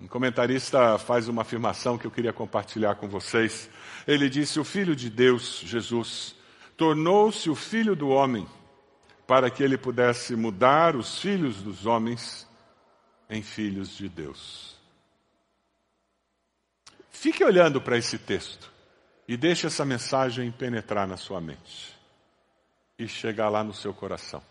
Um 0.00 0.06
comentarista 0.06 0.96
faz 0.98 1.28
uma 1.28 1.42
afirmação 1.42 1.98
que 1.98 2.06
eu 2.06 2.10
queria 2.10 2.32
compartilhar 2.32 2.94
com 2.94 3.06
vocês. 3.06 3.68
Ele 4.06 4.30
disse: 4.30 4.58
O 4.58 4.64
Filho 4.64 4.96
de 4.96 5.10
Deus, 5.10 5.60
Jesus, 5.64 6.34
tornou-se 6.74 7.50
o 7.50 7.54
Filho 7.54 7.94
do 7.94 8.08
homem 8.08 8.46
para 9.26 9.50
que 9.50 9.62
ele 9.62 9.76
pudesse 9.76 10.34
mudar 10.34 10.96
os 10.96 11.20
filhos 11.20 11.62
dos 11.62 11.86
homens 11.86 12.48
em 13.28 13.42
filhos 13.42 13.96
de 13.96 14.08
Deus. 14.08 14.74
Fique 17.10 17.44
olhando 17.44 17.80
para 17.80 17.96
esse 17.96 18.18
texto 18.18 18.72
e 19.28 19.36
deixe 19.36 19.66
essa 19.66 19.84
mensagem 19.84 20.50
penetrar 20.50 21.06
na 21.06 21.16
sua 21.16 21.40
mente 21.40 21.94
e 22.98 23.06
chegar 23.06 23.50
lá 23.50 23.62
no 23.62 23.74
seu 23.74 23.92
coração. 23.94 24.42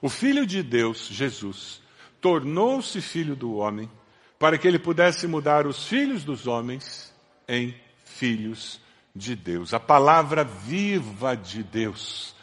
O 0.00 0.08
Filho 0.08 0.46
de 0.46 0.62
Deus, 0.62 1.08
Jesus, 1.08 1.82
tornou-se 2.20 3.00
filho 3.00 3.34
do 3.34 3.56
homem, 3.56 3.90
para 4.38 4.58
que 4.58 4.66
ele 4.66 4.78
pudesse 4.78 5.26
mudar 5.26 5.66
os 5.66 5.86
filhos 5.86 6.24
dos 6.24 6.46
homens 6.46 7.14
em 7.48 7.74
filhos 8.04 8.80
de 9.14 9.34
Deus. 9.34 9.74
A 9.74 9.80
palavra 9.80 10.44
viva 10.44 11.36
de 11.36 11.62
Deus 11.62 12.34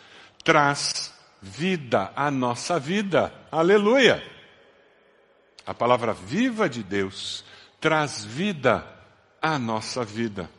traz 0.43 1.13
vida 1.41 2.11
à 2.15 2.29
nossa 2.29 2.79
vida. 2.79 3.33
Aleluia! 3.51 4.23
A 5.65 5.73
palavra 5.73 6.13
viva 6.13 6.69
de 6.69 6.81
Deus 6.83 7.43
traz 7.79 8.23
vida 8.23 8.87
à 9.41 9.59
nossa 9.59 10.03
vida. 10.03 10.49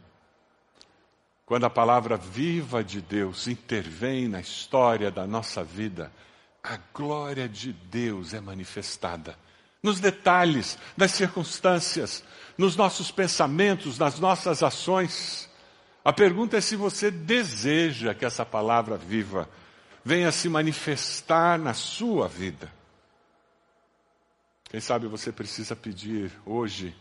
Quando 1.46 1.64
a 1.64 1.70
palavra 1.70 2.16
viva 2.16 2.84
de 2.84 3.00
Deus 3.00 3.48
intervém 3.48 4.28
na 4.28 4.38
história 4.40 5.10
da 5.10 5.26
nossa 5.26 5.64
vida, 5.64 6.12
a 6.62 6.78
glória 6.92 7.48
de 7.48 7.72
Deus 7.72 8.34
é 8.34 8.40
manifestada 8.40 9.36
nos 9.82 10.00
detalhes 10.00 10.78
das 10.96 11.12
circunstâncias, 11.12 12.24
nos 12.56 12.76
nossos 12.76 13.10
pensamentos, 13.10 13.98
nas 13.98 14.18
nossas 14.18 14.62
ações. 14.62 15.48
A 16.04 16.12
pergunta 16.12 16.56
é 16.56 16.60
se 16.60 16.76
você 16.76 17.10
deseja 17.10 18.14
que 18.14 18.24
essa 18.24 18.44
palavra 18.44 18.96
viva 18.96 19.48
venha 20.04 20.32
se 20.32 20.48
manifestar 20.48 21.58
na 21.58 21.74
sua 21.74 22.28
vida. 22.28 22.72
Quem 24.70 24.80
sabe 24.80 25.06
você 25.06 25.32
precisa 25.32 25.74
pedir 25.74 26.30
hoje, 26.44 26.94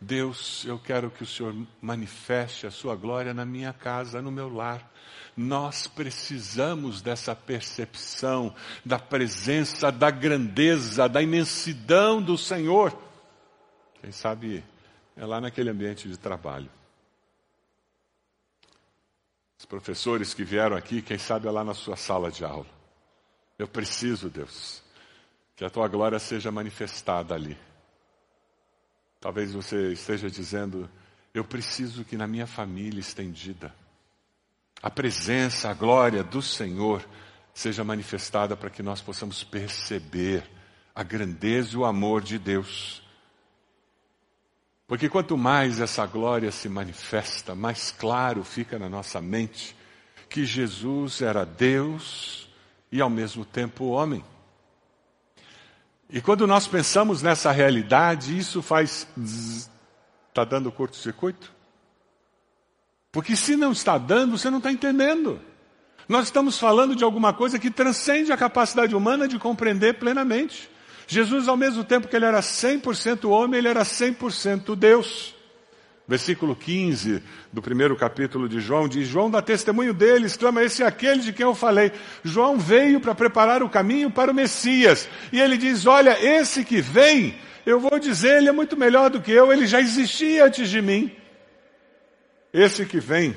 Deus, 0.00 0.64
eu 0.64 0.78
quero 0.78 1.10
que 1.10 1.22
o 1.22 1.26
Senhor 1.26 1.54
manifeste 1.80 2.66
a 2.66 2.70
sua 2.70 2.94
glória 2.94 3.32
na 3.32 3.44
minha 3.44 3.72
casa, 3.72 4.20
no 4.20 4.30
meu 4.30 4.52
lar. 4.52 4.90
Nós 5.36 5.86
precisamos 5.86 7.00
dessa 7.00 7.34
percepção 7.34 8.54
da 8.84 8.98
presença, 8.98 9.90
da 9.90 10.10
grandeza, 10.10 11.08
da 11.08 11.22
imensidão 11.22 12.22
do 12.22 12.36
Senhor. 12.36 12.96
Quem 14.00 14.12
sabe 14.12 14.62
é 15.16 15.24
lá 15.24 15.40
naquele 15.40 15.70
ambiente 15.70 16.08
de 16.08 16.16
trabalho. 16.16 16.70
Os 19.58 19.64
professores 19.64 20.34
que 20.34 20.44
vieram 20.44 20.76
aqui, 20.76 21.00
quem 21.00 21.16
sabe 21.16 21.48
é 21.48 21.50
lá 21.50 21.64
na 21.64 21.74
sua 21.74 21.96
sala 21.96 22.30
de 22.30 22.44
aula. 22.44 22.66
Eu 23.58 23.66
preciso, 23.66 24.28
Deus, 24.28 24.82
que 25.56 25.64
a 25.64 25.70
tua 25.70 25.88
glória 25.88 26.18
seja 26.18 26.50
manifestada 26.50 27.34
ali. 27.34 27.56
Talvez 29.24 29.54
você 29.54 29.90
esteja 29.90 30.28
dizendo, 30.28 30.86
eu 31.32 31.42
preciso 31.42 32.04
que 32.04 32.14
na 32.14 32.26
minha 32.26 32.46
família 32.46 33.00
estendida, 33.00 33.74
a 34.82 34.90
presença, 34.90 35.70
a 35.70 35.72
glória 35.72 36.22
do 36.22 36.42
Senhor 36.42 37.02
seja 37.54 37.82
manifestada 37.82 38.54
para 38.54 38.68
que 38.68 38.82
nós 38.82 39.00
possamos 39.00 39.42
perceber 39.42 40.44
a 40.94 41.02
grandeza 41.02 41.72
e 41.72 41.76
o 41.78 41.86
amor 41.86 42.20
de 42.20 42.38
Deus. 42.38 43.02
Porque 44.86 45.08
quanto 45.08 45.38
mais 45.38 45.80
essa 45.80 46.04
glória 46.04 46.52
se 46.52 46.68
manifesta, 46.68 47.54
mais 47.54 47.90
claro 47.90 48.44
fica 48.44 48.78
na 48.78 48.90
nossa 48.90 49.22
mente 49.22 49.74
que 50.28 50.44
Jesus 50.44 51.22
era 51.22 51.46
Deus 51.46 52.46
e 52.92 53.00
ao 53.00 53.08
mesmo 53.08 53.42
tempo 53.42 53.86
homem. 53.86 54.22
E 56.14 56.20
quando 56.20 56.46
nós 56.46 56.68
pensamos 56.68 57.22
nessa 57.22 57.50
realidade, 57.50 58.38
isso 58.38 58.62
faz. 58.62 59.04
Está 60.28 60.44
dando 60.44 60.70
curto-circuito? 60.70 61.52
Porque 63.10 63.34
se 63.34 63.56
não 63.56 63.72
está 63.72 63.98
dando, 63.98 64.38
você 64.38 64.48
não 64.48 64.58
está 64.58 64.70
entendendo. 64.70 65.40
Nós 66.08 66.26
estamos 66.26 66.56
falando 66.56 66.94
de 66.94 67.02
alguma 67.02 67.32
coisa 67.32 67.58
que 67.58 67.68
transcende 67.68 68.30
a 68.30 68.36
capacidade 68.36 68.94
humana 68.94 69.26
de 69.26 69.40
compreender 69.40 69.94
plenamente. 69.94 70.70
Jesus, 71.08 71.48
ao 71.48 71.56
mesmo 71.56 71.82
tempo 71.82 72.06
que 72.06 72.14
ele 72.14 72.26
era 72.26 72.38
100% 72.38 73.28
homem, 73.28 73.58
ele 73.58 73.68
era 73.68 73.82
100% 73.82 74.76
Deus. 74.76 75.34
Versículo 76.06 76.54
15 76.54 77.22
do 77.50 77.62
primeiro 77.62 77.96
capítulo 77.96 78.46
de 78.46 78.60
João 78.60 78.86
diz: 78.86 79.08
João 79.08 79.30
dá 79.30 79.40
testemunho 79.40 79.94
dele, 79.94 80.26
exclama: 80.26 80.62
Esse 80.62 80.82
é 80.82 80.86
aquele 80.86 81.22
de 81.22 81.32
quem 81.32 81.44
eu 81.44 81.54
falei. 81.54 81.92
João 82.22 82.58
veio 82.58 83.00
para 83.00 83.14
preparar 83.14 83.62
o 83.62 83.70
caminho 83.70 84.10
para 84.10 84.30
o 84.30 84.34
Messias. 84.34 85.08
E 85.32 85.40
ele 85.40 85.56
diz: 85.56 85.86
Olha, 85.86 86.22
esse 86.22 86.62
que 86.62 86.82
vem, 86.82 87.34
eu 87.64 87.80
vou 87.80 87.98
dizer, 87.98 88.36
ele 88.36 88.50
é 88.50 88.52
muito 88.52 88.76
melhor 88.76 89.08
do 89.08 89.22
que 89.22 89.32
eu, 89.32 89.50
ele 89.50 89.66
já 89.66 89.80
existia 89.80 90.44
antes 90.44 90.68
de 90.68 90.82
mim. 90.82 91.10
Esse 92.52 92.84
que 92.84 93.00
vem, 93.00 93.34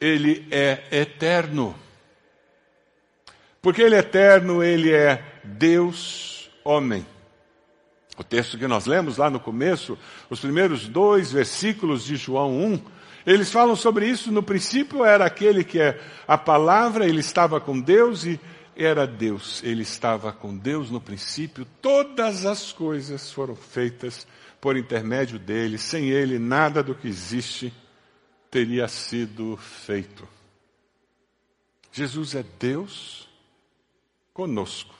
ele 0.00 0.46
é 0.52 0.84
eterno. 0.92 1.76
Porque 3.60 3.82
ele 3.82 3.96
é 3.96 3.98
eterno, 3.98 4.62
ele 4.62 4.92
é 4.92 5.20
Deus 5.42 6.48
homem. 6.64 7.04
O 8.16 8.22
texto 8.22 8.58
que 8.58 8.66
nós 8.66 8.86
lemos 8.86 9.16
lá 9.16 9.30
no 9.30 9.40
começo, 9.40 9.98
os 10.28 10.40
primeiros 10.40 10.86
dois 10.86 11.32
versículos 11.32 12.04
de 12.04 12.16
João 12.16 12.58
1, 12.58 12.82
eles 13.26 13.50
falam 13.50 13.74
sobre 13.74 14.06
isso. 14.06 14.30
No 14.30 14.42
princípio 14.42 15.04
era 15.04 15.24
aquele 15.24 15.64
que 15.64 15.80
é 15.80 16.00
a 16.26 16.36
palavra, 16.36 17.06
ele 17.06 17.20
estava 17.20 17.60
com 17.60 17.80
Deus 17.80 18.24
e 18.24 18.38
era 18.76 19.06
Deus. 19.06 19.62
Ele 19.62 19.82
estava 19.82 20.32
com 20.32 20.56
Deus 20.56 20.90
no 20.90 21.00
princípio. 21.00 21.66
Todas 21.80 22.44
as 22.44 22.72
coisas 22.72 23.32
foram 23.32 23.54
feitas 23.56 24.26
por 24.60 24.76
intermédio 24.76 25.38
dele. 25.38 25.78
Sem 25.78 26.10
ele, 26.10 26.38
nada 26.38 26.82
do 26.82 26.94
que 26.94 27.08
existe 27.08 27.72
teria 28.50 28.86
sido 28.88 29.56
feito. 29.56 30.28
Jesus 31.90 32.34
é 32.34 32.44
Deus 32.58 33.28
conosco. 34.32 34.94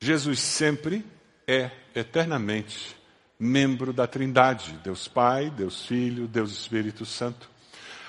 Jesus 0.00 0.40
sempre 0.40 1.04
é 1.46 1.70
eternamente 1.94 2.96
membro 3.38 3.92
da 3.92 4.06
Trindade, 4.06 4.78
Deus 4.82 5.06
Pai, 5.06 5.48
Deus 5.50 5.86
Filho, 5.86 6.26
Deus 6.26 6.50
Espírito 6.50 7.06
Santo. 7.06 7.48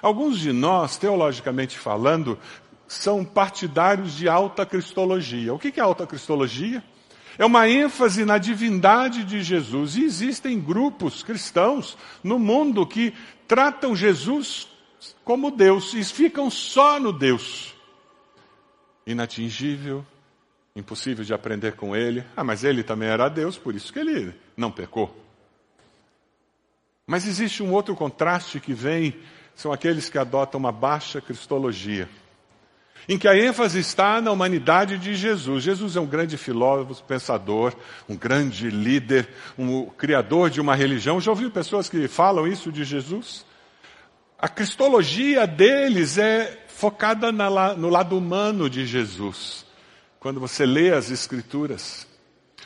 Alguns 0.02 0.40
de 0.40 0.52
nós, 0.52 0.98
teologicamente 0.98 1.78
falando, 1.78 2.40
são 2.88 3.24
partidários 3.24 4.16
de 4.16 4.28
alta 4.28 4.66
cristologia. 4.66 5.54
O 5.54 5.60
que 5.60 5.80
é 5.80 5.84
alta 5.84 6.08
cristologia? 6.08 6.84
É 7.38 7.46
uma 7.46 7.70
ênfase 7.70 8.26
na 8.26 8.40
divindade 8.40 9.24
de 9.24 9.44
Jesus. 9.44 9.96
E 9.96 10.04
existem 10.04 10.60
grupos 10.60 11.22
cristãos 11.22 11.96
no 12.24 12.40
mundo 12.40 12.88
que 12.88 13.14
tratam 13.48 13.96
Jesus 13.96 14.68
como 15.24 15.52
Deus 15.52 15.94
e 15.94 16.04
ficam 16.04 16.50
só 16.50 17.00
no 17.00 17.14
Deus. 17.14 17.76
Inatingível, 19.06 20.04
impossível 20.78 21.26
de 21.26 21.34
aprender 21.34 21.74
com 21.74 21.96
ele. 21.96 22.24
Ah, 22.36 22.44
mas 22.44 22.64
ele 22.64 22.84
também 22.84 23.10
era 23.10 23.28
Deus, 23.28 23.58
por 23.58 23.76
isso 23.76 23.92
que 23.92 24.00
ele 24.00 24.34
não 24.56 24.72
pecou. 24.72 25.24
Mas 27.06 27.28
existe 27.28 27.64
um 27.64 27.72
outro 27.72 27.96
contraste 27.96 28.60
que 28.60 28.74
vem, 28.74 29.16
são 29.56 29.72
aqueles 29.72 30.10
que 30.10 30.18
adotam 30.18 30.60
uma 30.60 30.72
baixa 30.72 31.20
cristologia, 31.20 32.08
em 33.10 33.18
que 33.18 33.28
a 33.28 33.36
ênfase 33.36 33.80
está 33.80 34.22
na 34.22 34.32
humanidade 34.32 34.98
de 34.98 35.16
Jesus. 35.16 35.64
Jesus 35.64 35.96
é 35.96 36.00
um 36.00 36.06
grande 36.06 36.38
filósofo, 36.38 37.04
pensador, 37.06 37.74
um 38.08 38.16
grande 38.16 38.70
líder, 38.70 39.30
um 39.58 39.86
criador 39.86 40.50
de 40.50 40.60
uma 40.60 40.76
religião. 40.76 41.20
Já 41.20 41.32
ouviu 41.32 41.50
pessoas 41.50 41.90
que 41.90 42.08
falam 42.08 42.46
isso 42.46 42.72
de 42.72 42.84
Jesus? 42.84 43.46
A 44.38 44.50
cristologia 44.50 45.48
deles 45.48 46.18
é 46.18 46.66
focada 46.68 47.32
na, 47.32 47.74
no 47.74 47.90
lado 47.90 48.18
humano 48.18 48.70
de 48.70 48.86
Jesus. 48.86 49.67
Quando 50.20 50.40
você 50.40 50.66
lê 50.66 50.94
as 50.94 51.12
Escrituras, 51.12 52.08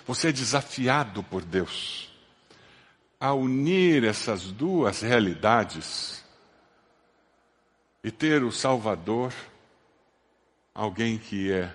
você 0.06 0.30
é 0.30 0.32
desafiado 0.32 1.24
por 1.24 1.44
Deus 1.44 2.12
a 3.22 3.36
unir 3.36 4.04
essas 4.04 4.52
duas 4.52 5.02
realidades 5.02 6.24
e 8.04 8.10
ter 8.10 8.44
o 8.44 8.52
Salvador, 8.52 9.32
alguém 10.74 11.20
que 11.20 11.52
é 11.52 11.72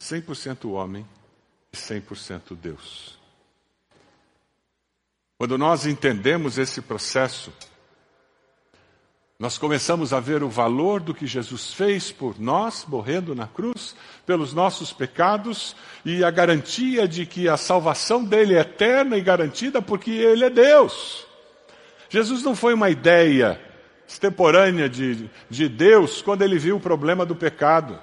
100% 0.00 0.68
homem 0.72 1.06
e 1.72 1.76
100% 1.76 2.56
Deus. 2.56 3.16
Quando 5.38 5.56
nós 5.56 5.86
entendemos 5.86 6.58
esse 6.58 6.82
processo, 6.82 7.52
nós 9.42 9.58
começamos 9.58 10.12
a 10.12 10.20
ver 10.20 10.44
o 10.44 10.48
valor 10.48 11.00
do 11.00 11.12
que 11.12 11.26
Jesus 11.26 11.74
fez 11.74 12.12
por 12.12 12.38
nós, 12.38 12.86
morrendo 12.86 13.34
na 13.34 13.48
cruz, 13.48 13.92
pelos 14.24 14.54
nossos 14.54 14.92
pecados, 14.92 15.74
e 16.04 16.22
a 16.22 16.30
garantia 16.30 17.08
de 17.08 17.26
que 17.26 17.48
a 17.48 17.56
salvação 17.56 18.22
dele 18.22 18.54
é 18.54 18.60
eterna 18.60 19.16
e 19.16 19.20
garantida 19.20 19.82
porque 19.82 20.12
ele 20.12 20.44
é 20.44 20.48
Deus. 20.48 21.26
Jesus 22.08 22.44
não 22.44 22.54
foi 22.54 22.72
uma 22.72 22.88
ideia 22.88 23.60
extemporânea 24.06 24.88
de, 24.88 25.28
de 25.50 25.68
Deus 25.68 26.22
quando 26.22 26.42
ele 26.42 26.56
viu 26.56 26.76
o 26.76 26.80
problema 26.80 27.26
do 27.26 27.34
pecado. 27.34 27.98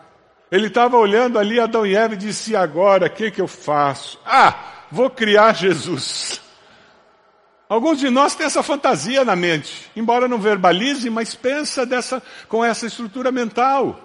Ele 0.52 0.68
estava 0.68 0.98
olhando 0.98 1.40
ali 1.40 1.58
Adão 1.58 1.86
e 1.86 1.96
Eva 1.96 2.16
e 2.16 2.18
disse: 2.18 2.54
agora, 2.54 3.08
o 3.08 3.10
que, 3.10 3.32
que 3.32 3.40
eu 3.40 3.48
faço? 3.48 4.20
Ah, 4.26 4.84
vou 4.92 5.10
criar 5.10 5.56
Jesus. 5.56 6.42
Alguns 7.70 8.00
de 8.00 8.10
nós 8.10 8.34
têm 8.34 8.48
essa 8.48 8.64
fantasia 8.64 9.24
na 9.24 9.36
mente, 9.36 9.92
embora 9.96 10.28
não 10.28 10.40
verbalize, 10.40 11.08
mas 11.08 11.36
pensa 11.36 11.86
dessa, 11.86 12.22
com 12.48 12.66
essa 12.66 12.88
estrutura 12.88 13.32
mental. 13.32 14.02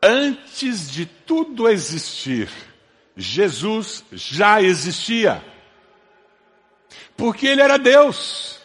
Antes 0.00 0.88
de 0.88 1.06
tudo 1.06 1.68
existir, 1.68 2.48
Jesus 3.16 4.04
já 4.12 4.62
existia. 4.62 5.44
Porque 7.16 7.48
ele 7.48 7.60
era 7.60 7.76
Deus. 7.76 8.60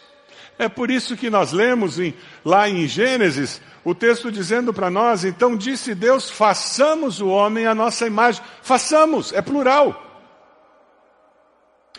É 0.56 0.68
por 0.68 0.88
isso 0.88 1.16
que 1.16 1.28
nós 1.28 1.50
lemos 1.50 1.98
em, 1.98 2.14
lá 2.44 2.68
em 2.68 2.86
Gênesis 2.86 3.60
o 3.82 3.94
texto 3.96 4.30
dizendo 4.30 4.72
para 4.72 4.90
nós, 4.90 5.24
então 5.24 5.56
disse 5.56 5.94
Deus, 5.94 6.30
façamos 6.30 7.20
o 7.20 7.28
homem 7.28 7.66
a 7.66 7.74
nossa 7.74 8.06
imagem. 8.06 8.44
Façamos, 8.62 9.32
é 9.32 9.42
plural. 9.42 10.06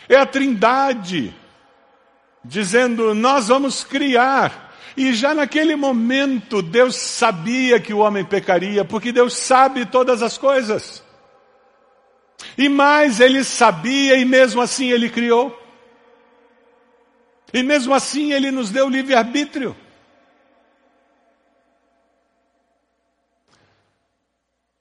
É 0.07 0.15
a 0.15 0.25
trindade 0.25 1.35
dizendo: 2.43 3.13
Nós 3.13 3.47
vamos 3.47 3.83
criar. 3.83 4.69
E 4.95 5.13
já 5.13 5.33
naquele 5.33 5.75
momento 5.75 6.61
Deus 6.61 6.97
sabia 6.97 7.79
que 7.79 7.93
o 7.93 7.99
homem 7.99 8.25
pecaria, 8.25 8.83
porque 8.83 9.11
Deus 9.11 9.37
sabe 9.37 9.85
todas 9.85 10.21
as 10.21 10.37
coisas. 10.37 11.01
E 12.57 12.67
mais, 12.67 13.19
ele 13.19 13.43
sabia 13.43 14.17
e 14.17 14.25
mesmo 14.25 14.61
assim 14.61 14.89
ele 14.91 15.09
criou. 15.09 15.57
E 17.53 17.63
mesmo 17.63 17.93
assim 17.93 18.33
ele 18.33 18.51
nos 18.51 18.69
deu 18.69 18.89
livre-arbítrio. 18.89 19.75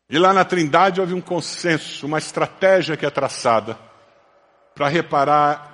E 0.09 0.19
lá 0.19 0.33
na 0.33 0.45
Trindade 0.45 1.01
houve 1.01 1.15
um 1.15 1.21
consenso, 1.21 2.05
uma 2.05 2.19
estratégia 2.19 2.97
que 2.97 3.07
é 3.07 3.11
traçada 3.11 3.79
para 4.75 4.89
reparar 4.89 5.70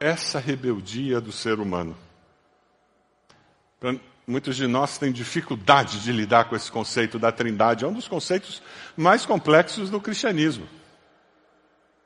essa 0.00 0.38
rebeldia 0.38 1.20
do 1.20 1.30
ser 1.30 1.60
humano. 1.60 1.94
Muitos 4.26 4.56
de 4.56 4.66
nós 4.66 4.96
têm 4.96 5.12
dificuldade 5.12 6.00
de 6.02 6.10
lidar 6.10 6.44
com 6.44 6.56
esse 6.56 6.72
conceito 6.72 7.18
da 7.18 7.30
trindade. 7.30 7.84
É 7.84 7.88
um 7.88 7.92
dos 7.92 8.08
conceitos 8.08 8.62
mais 8.96 9.26
complexos 9.26 9.90
do 9.90 10.00
cristianismo. 10.00 10.66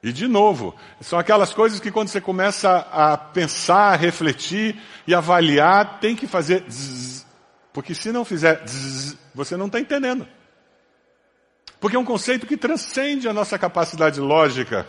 E, 0.03 0.13
de 0.13 0.27
novo, 0.27 0.75
são 1.01 1.19
aquelas 1.19 1.55
coisas 1.55 1.81
que 1.81 1.91
quando 1.91 2.09
você 2.09 2.21
começa 2.21 2.79
a 2.93 3.17
pensar, 3.17 3.93
a 3.93 3.97
refletir 3.97 4.79
e 5.07 5.15
avaliar, 5.15 5.99
tem 5.99 6.15
que 6.15 6.27
fazer 6.27 6.65
zzz, 6.69 7.25
porque 7.73 7.95
se 7.95 8.13
não 8.13 8.25
fizer 8.25 8.63
zzz, 8.67 9.17
você 9.35 9.57
não 9.57 9.67
está 9.67 9.81
entendendo. 9.81 10.29
Porque 11.81 11.97
é 11.97 11.99
um 11.99 12.05
conceito 12.05 12.47
que 12.47 12.57
transcende 12.57 13.29
a 13.29 13.33
nossa 13.33 13.59
capacidade 13.59 14.21
lógica 14.21 14.87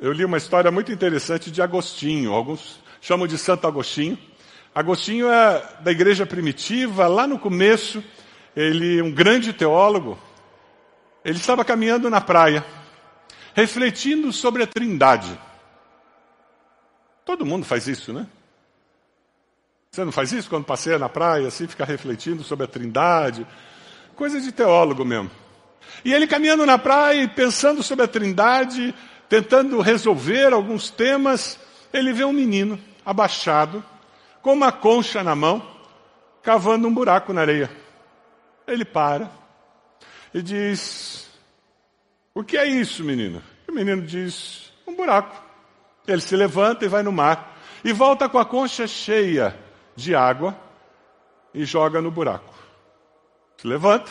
eu 0.00 0.12
li 0.12 0.24
uma 0.24 0.38
história 0.38 0.70
muito 0.70 0.90
interessante 0.90 1.50
de 1.50 1.60
Agostinho, 1.60 2.32
alguns 2.32 2.80
chamam 3.02 3.26
de 3.26 3.36
Santo 3.36 3.66
Agostinho. 3.66 4.18
Agostinho 4.74 5.30
é 5.30 5.62
da 5.80 5.90
igreja 5.90 6.24
primitiva, 6.24 7.06
lá 7.06 7.26
no 7.26 7.38
começo, 7.38 8.02
ele 8.56 9.02
um 9.02 9.12
grande 9.12 9.52
teólogo. 9.52 10.18
Ele 11.22 11.36
estava 11.36 11.66
caminhando 11.66 12.08
na 12.08 12.20
praia, 12.20 12.64
refletindo 13.52 14.32
sobre 14.32 14.62
a 14.62 14.66
Trindade. 14.66 15.38
Todo 17.22 17.44
mundo 17.44 17.66
faz 17.66 17.86
isso, 17.86 18.10
né? 18.10 18.26
Você 19.90 20.02
não 20.02 20.12
faz 20.12 20.32
isso 20.32 20.48
quando 20.48 20.64
passeia 20.64 20.98
na 20.98 21.10
praia, 21.10 21.48
assim, 21.48 21.66
fica 21.66 21.84
refletindo 21.84 22.42
sobre 22.42 22.64
a 22.64 22.68
Trindade? 22.68 23.46
Coisa 24.16 24.40
de 24.40 24.50
teólogo 24.50 25.04
mesmo. 25.04 25.30
E 26.04 26.14
ele 26.14 26.26
caminhando 26.26 26.64
na 26.64 26.78
praia 26.78 27.22
e 27.22 27.28
pensando 27.28 27.82
sobre 27.82 28.04
a 28.04 28.08
Trindade, 28.08 28.94
tentando 29.30 29.80
resolver 29.80 30.52
alguns 30.52 30.90
temas, 30.90 31.56
ele 31.92 32.12
vê 32.12 32.24
um 32.24 32.32
menino 32.32 32.78
abaixado, 33.06 33.82
com 34.42 34.52
uma 34.52 34.72
concha 34.72 35.22
na 35.22 35.36
mão, 35.36 35.64
cavando 36.42 36.88
um 36.88 36.92
buraco 36.92 37.32
na 37.32 37.42
areia. 37.42 37.70
Ele 38.66 38.84
para 38.84 39.30
e 40.34 40.42
diz: 40.42 41.30
O 42.34 42.42
que 42.42 42.58
é 42.58 42.66
isso, 42.66 43.04
menino? 43.04 43.40
E 43.68 43.70
o 43.70 43.74
menino 43.74 44.02
diz: 44.02 44.72
Um 44.84 44.96
buraco. 44.96 45.40
Ele 46.08 46.20
se 46.20 46.34
levanta 46.34 46.84
e 46.84 46.88
vai 46.88 47.04
no 47.04 47.12
mar. 47.12 47.56
e 47.84 47.92
volta 47.92 48.28
com 48.28 48.38
a 48.38 48.44
concha 48.44 48.86
cheia 48.88 49.56
de 49.94 50.12
água 50.12 50.58
e 51.54 51.64
joga 51.64 52.02
no 52.02 52.10
buraco. 52.10 52.52
Se 53.58 53.66
levanta 53.66 54.10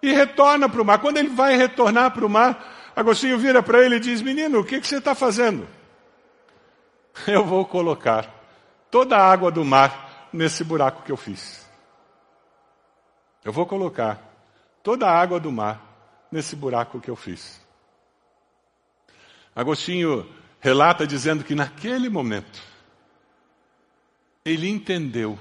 e 0.00 0.10
retorna 0.12 0.70
para 0.70 0.80
o 0.80 0.84
mar. 0.84 1.00
Quando 1.00 1.18
ele 1.18 1.28
vai 1.28 1.54
retornar 1.54 2.12
para 2.12 2.24
o 2.24 2.30
mar, 2.30 2.73
Agostinho 2.94 3.38
vira 3.38 3.62
para 3.62 3.84
ele 3.84 3.96
e 3.96 4.00
diz: 4.00 4.22
Menino, 4.22 4.60
o 4.60 4.64
que, 4.64 4.80
que 4.80 4.86
você 4.86 4.98
está 4.98 5.14
fazendo? 5.14 5.66
Eu 7.26 7.44
vou 7.44 7.64
colocar 7.64 8.28
toda 8.90 9.16
a 9.16 9.30
água 9.30 9.50
do 9.50 9.64
mar 9.64 10.28
nesse 10.32 10.64
buraco 10.64 11.02
que 11.02 11.12
eu 11.12 11.16
fiz. 11.16 11.68
Eu 13.44 13.52
vou 13.52 13.66
colocar 13.66 14.20
toda 14.82 15.06
a 15.06 15.16
água 15.16 15.38
do 15.38 15.52
mar 15.52 16.26
nesse 16.30 16.56
buraco 16.56 17.00
que 17.00 17.10
eu 17.10 17.16
fiz. 17.16 17.60
Agostinho 19.54 20.28
relata 20.60 21.06
dizendo 21.06 21.44
que 21.44 21.54
naquele 21.54 22.08
momento 22.08 22.60
ele 24.44 24.68
entendeu 24.68 25.38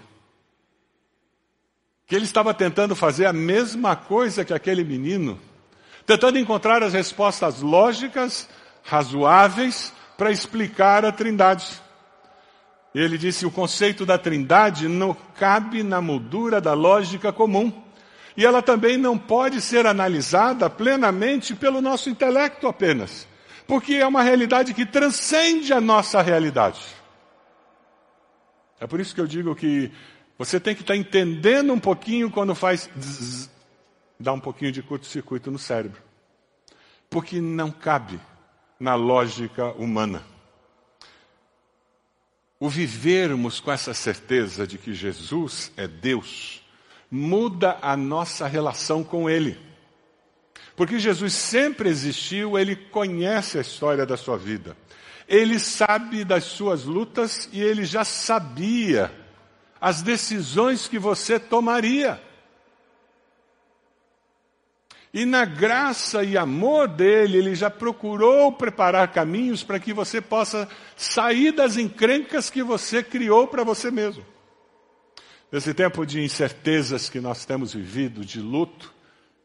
que 2.05 2.15
ele 2.15 2.25
estava 2.25 2.53
tentando 2.53 2.95
fazer 2.95 3.25
a 3.25 3.33
mesma 3.33 3.95
coisa 3.95 4.45
que 4.45 4.53
aquele 4.53 4.83
menino, 4.83 5.39
tentando 6.05 6.37
encontrar 6.37 6.83
as 6.83 6.93
respostas 6.93 7.61
lógicas, 7.61 8.49
razoáveis, 8.83 9.93
para 10.17 10.31
explicar 10.31 11.05
a 11.05 11.11
Trindade. 11.11 11.81
Ele 12.93 13.17
disse: 13.17 13.45
o 13.45 13.51
conceito 13.51 14.05
da 14.05 14.17
Trindade 14.17 14.87
não 14.87 15.15
cabe 15.35 15.83
na 15.83 15.99
moldura 15.99 16.61
da 16.61 16.73
lógica 16.73 17.31
comum. 17.31 17.71
E 18.35 18.45
ela 18.45 18.61
também 18.61 18.97
não 18.97 19.17
pode 19.17 19.61
ser 19.61 19.85
analisada 19.85 20.69
plenamente 20.69 21.53
pelo 21.53 21.81
nosso 21.81 22.09
intelecto 22.09 22.67
apenas, 22.67 23.27
porque 23.67 23.93
é 23.93 24.07
uma 24.07 24.23
realidade 24.23 24.73
que 24.73 24.87
transcende 24.87 25.71
a 25.71 25.79
nossa 25.79 26.19
realidade. 26.19 26.81
É 28.79 28.87
por 28.87 28.99
isso 28.99 29.13
que 29.13 29.21
eu 29.21 29.27
digo 29.27 29.55
que 29.55 29.91
você 30.37 30.59
tem 30.59 30.73
que 30.73 30.81
estar 30.81 30.95
entendendo 30.95 31.71
um 31.71 31.79
pouquinho 31.79 32.31
quando 32.31 32.55
faz 32.55 32.89
zzz, 32.99 33.49
dá 34.19 34.33
um 34.33 34.39
pouquinho 34.39 34.71
de 34.71 34.81
curto-circuito 34.81 35.51
no 35.51 35.59
cérebro. 35.59 36.01
Porque 37.09 37.39
não 37.39 37.71
cabe 37.71 38.19
na 38.79 38.95
lógica 38.95 39.71
humana. 39.73 40.23
O 42.59 42.69
vivermos 42.69 43.59
com 43.59 43.71
essa 43.71 43.93
certeza 43.93 44.65
de 44.65 44.77
que 44.77 44.93
Jesus 44.93 45.71
é 45.75 45.87
Deus 45.87 46.63
muda 47.11 47.77
a 47.81 47.95
nossa 47.95 48.47
relação 48.47 49.03
com 49.03 49.29
Ele. 49.29 49.59
Porque 50.75 50.97
Jesus 50.97 51.33
sempre 51.33 51.87
existiu, 51.89 52.57
Ele 52.57 52.75
conhece 52.75 53.57
a 53.57 53.61
história 53.61 54.05
da 54.05 54.17
sua 54.17 54.37
vida. 54.37 54.75
Ele 55.27 55.59
sabe 55.59 56.23
das 56.23 56.45
suas 56.45 56.85
lutas 56.85 57.47
e 57.51 57.61
Ele 57.61 57.85
já 57.85 58.03
sabia 58.03 59.13
as 59.79 60.01
decisões 60.01 60.87
que 60.87 60.97
você 60.97 61.39
tomaria. 61.39 62.19
E 65.13 65.25
na 65.25 65.45
graça 65.45 66.23
e 66.23 66.35
amor 66.35 66.87
dele, 66.87 67.37
ele 67.37 67.53
já 67.53 67.69
procurou 67.69 68.51
preparar 68.51 69.11
caminhos 69.11 69.61
para 69.61 69.79
que 69.79 69.93
você 69.93 70.19
possa 70.19 70.67
sair 70.97 71.51
das 71.51 71.77
encrencas 71.77 72.49
que 72.49 72.63
você 72.63 73.03
criou 73.03 73.47
para 73.47 73.63
você 73.63 73.91
mesmo. 73.91 74.25
Nesse 75.51 75.71
tempo 75.71 76.03
de 76.03 76.19
incertezas 76.19 77.09
que 77.09 77.19
nós 77.19 77.45
temos 77.45 77.75
vivido, 77.75 78.25
de 78.25 78.39
luto, 78.39 78.91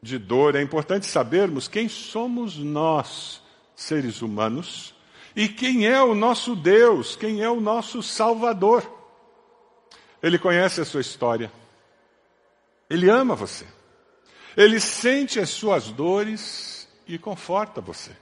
de 0.00 0.16
dor, 0.16 0.56
é 0.56 0.62
importante 0.62 1.04
sabermos 1.04 1.68
quem 1.68 1.86
somos 1.86 2.56
nós, 2.56 3.42
seres 3.76 4.22
humanos, 4.22 4.94
e 5.36 5.48
quem 5.48 5.86
é 5.86 6.02
o 6.02 6.14
nosso 6.14 6.56
Deus, 6.56 7.14
quem 7.14 7.42
é 7.42 7.50
o 7.50 7.60
nosso 7.60 8.02
Salvador. 8.02 8.90
Ele 10.22 10.38
conhece 10.38 10.80
a 10.80 10.84
sua 10.86 11.02
história. 11.02 11.52
Ele 12.88 13.10
ama 13.10 13.34
você. 13.34 13.66
Ele 14.56 14.80
sente 14.80 15.38
as 15.38 15.50
suas 15.50 15.90
dores 15.90 16.88
e 17.06 17.18
conforta 17.18 17.80
você. 17.80 18.12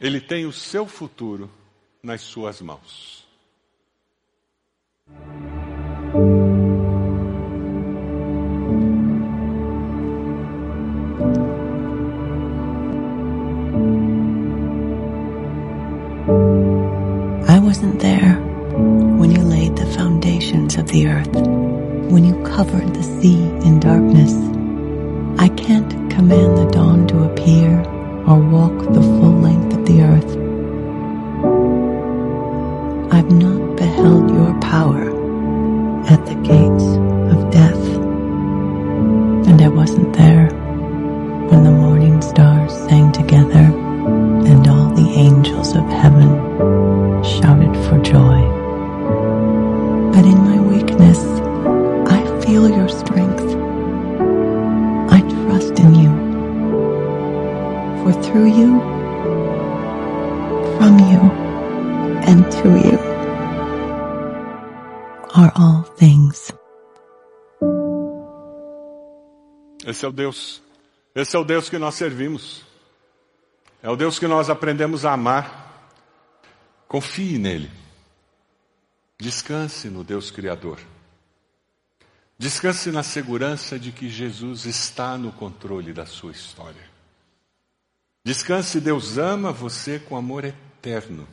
Ele 0.00 0.20
tem 0.20 0.46
o 0.46 0.52
seu 0.52 0.86
futuro 0.86 1.50
nas 2.02 2.22
suas 2.22 2.60
mãos. 2.60 3.28
I 17.46 17.58
wasn't 17.58 18.00
there 18.00 18.34
when 19.18 19.30
you 19.30 19.42
laid 19.42 19.76
the 19.76 19.86
foundations 19.86 20.76
of 20.76 20.86
the 20.86 21.06
earth, 21.06 21.34
when 22.10 22.24
you 22.24 22.42
covered 22.42 22.94
the 22.94 23.02
sea 23.02 23.42
in 23.66 23.78
darkness. 23.80 24.49
I 25.40 25.48
can't 25.48 25.88
command 26.10 26.58
the 26.58 26.66
dawn 26.70 27.06
to 27.06 27.24
appear 27.24 27.80
or 28.26 28.38
walk 28.38 28.78
the 28.92 29.00
full 29.00 29.40
length 29.40 29.74
of 29.74 29.86
the 29.86 30.02
earth. 30.02 30.32
I've 33.10 33.32
not 33.32 33.78
beheld 33.78 34.30
your 34.30 34.52
power 34.60 35.08
at 36.10 36.26
the 36.26 36.34
gates 36.34 36.84
of 37.34 37.50
death, 37.50 37.84
and 39.48 39.62
I 39.62 39.68
wasn't 39.68 40.12
there 40.12 40.48
when 41.48 41.64
the 41.64 41.70
morning 41.70 42.20
stars 42.20 42.74
sang 42.74 43.10
together 43.10 43.69
Esse 70.00 70.06
é 70.06 70.08
o 70.08 70.12
Deus. 70.12 70.62
Esse 71.14 71.36
é 71.36 71.38
o 71.38 71.44
Deus 71.44 71.68
que 71.68 71.76
nós 71.76 71.94
servimos. 71.94 72.64
É 73.82 73.90
o 73.90 73.96
Deus 73.96 74.18
que 74.18 74.26
nós 74.26 74.48
aprendemos 74.48 75.04
a 75.04 75.12
amar. 75.12 75.92
Confie 76.88 77.36
nele. 77.36 77.70
Descanse 79.18 79.90
no 79.90 80.02
Deus 80.02 80.30
Criador. 80.30 80.80
Descanse 82.38 82.90
na 82.90 83.02
segurança 83.02 83.78
de 83.78 83.92
que 83.92 84.08
Jesus 84.08 84.64
está 84.64 85.18
no 85.18 85.32
controle 85.32 85.92
da 85.92 86.06
sua 86.06 86.32
história. 86.32 86.88
Descanse, 88.24 88.80
Deus 88.80 89.18
ama 89.18 89.52
você 89.52 89.98
com 89.98 90.16
amor 90.16 90.46
eterno. 90.46 91.28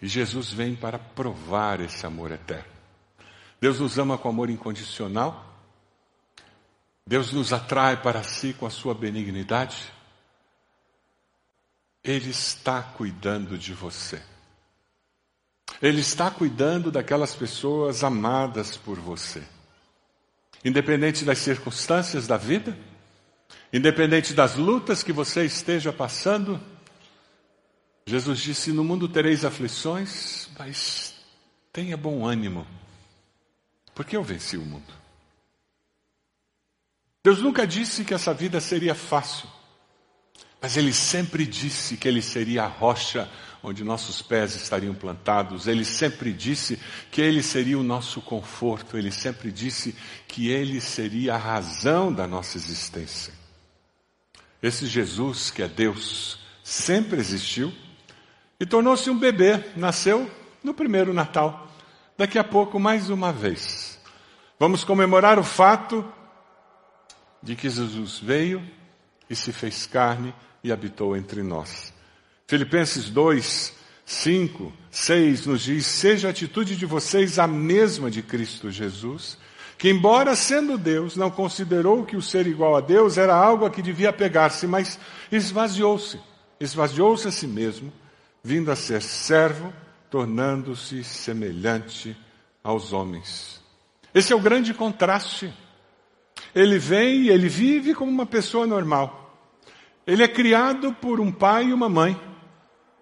E 0.00 0.06
Jesus 0.06 0.52
vem 0.52 0.76
para 0.76 1.00
provar 1.00 1.80
esse 1.80 2.06
amor 2.06 2.30
eterno. 2.30 2.70
Deus 3.60 3.80
nos 3.80 3.98
ama 3.98 4.16
com 4.16 4.28
amor 4.28 4.48
incondicional. 4.48 5.49
Deus 7.06 7.32
nos 7.32 7.52
atrai 7.52 8.00
para 8.00 8.22
si 8.22 8.52
com 8.52 8.66
a 8.66 8.70
sua 8.70 8.94
benignidade. 8.94 9.92
Ele 12.02 12.30
está 12.30 12.82
cuidando 12.82 13.58
de 13.58 13.74
você. 13.74 14.22
Ele 15.82 16.00
está 16.00 16.30
cuidando 16.30 16.90
daquelas 16.90 17.34
pessoas 17.34 18.04
amadas 18.04 18.76
por 18.76 18.98
você. 18.98 19.42
Independente 20.64 21.24
das 21.24 21.38
circunstâncias 21.38 22.26
da 22.26 22.36
vida, 22.36 22.76
independente 23.72 24.34
das 24.34 24.56
lutas 24.56 25.02
que 25.02 25.12
você 25.12 25.44
esteja 25.44 25.92
passando, 25.92 26.60
Jesus 28.04 28.40
disse: 28.40 28.72
No 28.72 28.84
mundo 28.84 29.08
tereis 29.08 29.44
aflições, 29.44 30.50
mas 30.58 31.14
tenha 31.72 31.96
bom 31.96 32.26
ânimo, 32.26 32.66
porque 33.94 34.16
eu 34.16 34.22
venci 34.22 34.56
o 34.56 34.66
mundo. 34.66 34.99
Deus 37.22 37.40
nunca 37.40 37.66
disse 37.66 38.04
que 38.04 38.14
essa 38.14 38.32
vida 38.32 38.60
seria 38.60 38.94
fácil, 38.94 39.48
mas 40.60 40.76
Ele 40.76 40.92
sempre 40.92 41.44
disse 41.44 41.96
que 41.96 42.08
Ele 42.08 42.22
seria 42.22 42.64
a 42.64 42.66
rocha 42.66 43.28
onde 43.62 43.84
nossos 43.84 44.22
pés 44.22 44.54
estariam 44.54 44.94
plantados. 44.94 45.66
Ele 45.66 45.84
sempre 45.84 46.32
disse 46.32 46.78
que 47.10 47.20
Ele 47.20 47.42
seria 47.42 47.78
o 47.78 47.82
nosso 47.82 48.20
conforto. 48.20 48.96
Ele 48.96 49.10
sempre 49.10 49.52
disse 49.52 49.94
que 50.26 50.48
Ele 50.48 50.80
seria 50.80 51.34
a 51.34 51.38
razão 51.38 52.12
da 52.12 52.26
nossa 52.26 52.56
existência. 52.56 53.32
Esse 54.62 54.86
Jesus, 54.86 55.50
que 55.50 55.62
é 55.62 55.68
Deus, 55.68 56.38
sempre 56.62 57.18
existiu 57.18 57.72
e 58.58 58.66
tornou-se 58.66 59.08
um 59.10 59.18
bebê. 59.18 59.62
Nasceu 59.76 60.30
no 60.62 60.74
primeiro 60.74 61.12
Natal. 61.12 61.68
Daqui 62.16 62.38
a 62.38 62.44
pouco, 62.44 62.78
mais 62.78 63.08
uma 63.08 63.32
vez, 63.32 63.98
vamos 64.58 64.84
comemorar 64.84 65.38
o 65.38 65.44
fato 65.44 66.04
de 67.42 67.56
que 67.56 67.68
Jesus 67.68 68.18
veio 68.18 68.62
e 69.28 69.36
se 69.36 69.52
fez 69.52 69.86
carne 69.86 70.34
e 70.62 70.70
habitou 70.72 71.16
entre 71.16 71.42
nós. 71.42 71.92
Filipenses 72.46 73.08
2, 73.10 73.72
5, 74.04 74.72
6 74.90 75.46
nos 75.46 75.62
diz: 75.62 75.86
Seja 75.86 76.28
a 76.28 76.30
atitude 76.32 76.76
de 76.76 76.84
vocês 76.84 77.38
a 77.38 77.46
mesma 77.46 78.10
de 78.10 78.22
Cristo 78.22 78.70
Jesus, 78.70 79.38
que, 79.78 79.88
embora 79.88 80.34
sendo 80.34 80.76
Deus, 80.76 81.16
não 81.16 81.30
considerou 81.30 82.04
que 82.04 82.16
o 82.16 82.22
ser 82.22 82.46
igual 82.46 82.76
a 82.76 82.80
Deus 82.80 83.16
era 83.16 83.34
algo 83.34 83.64
a 83.64 83.70
que 83.70 83.80
devia 83.80 84.12
pegar-se, 84.12 84.66
mas 84.66 84.98
esvaziou-se, 85.30 86.18
esvaziou-se 86.58 87.28
a 87.28 87.30
si 87.30 87.46
mesmo, 87.46 87.92
vindo 88.42 88.70
a 88.70 88.76
ser 88.76 89.00
servo, 89.00 89.72
tornando-se 90.10 91.04
semelhante 91.04 92.16
aos 92.64 92.92
homens. 92.92 93.60
Esse 94.12 94.32
é 94.32 94.36
o 94.36 94.40
grande 94.40 94.74
contraste. 94.74 95.52
Ele 96.54 96.78
vem 96.78 97.22
e 97.22 97.30
ele 97.30 97.48
vive 97.48 97.94
como 97.94 98.10
uma 98.10 98.26
pessoa 98.26 98.66
normal. 98.66 99.38
Ele 100.06 100.22
é 100.22 100.28
criado 100.28 100.92
por 100.94 101.20
um 101.20 101.30
pai 101.30 101.66
e 101.66 101.72
uma 101.72 101.88
mãe. 101.88 102.20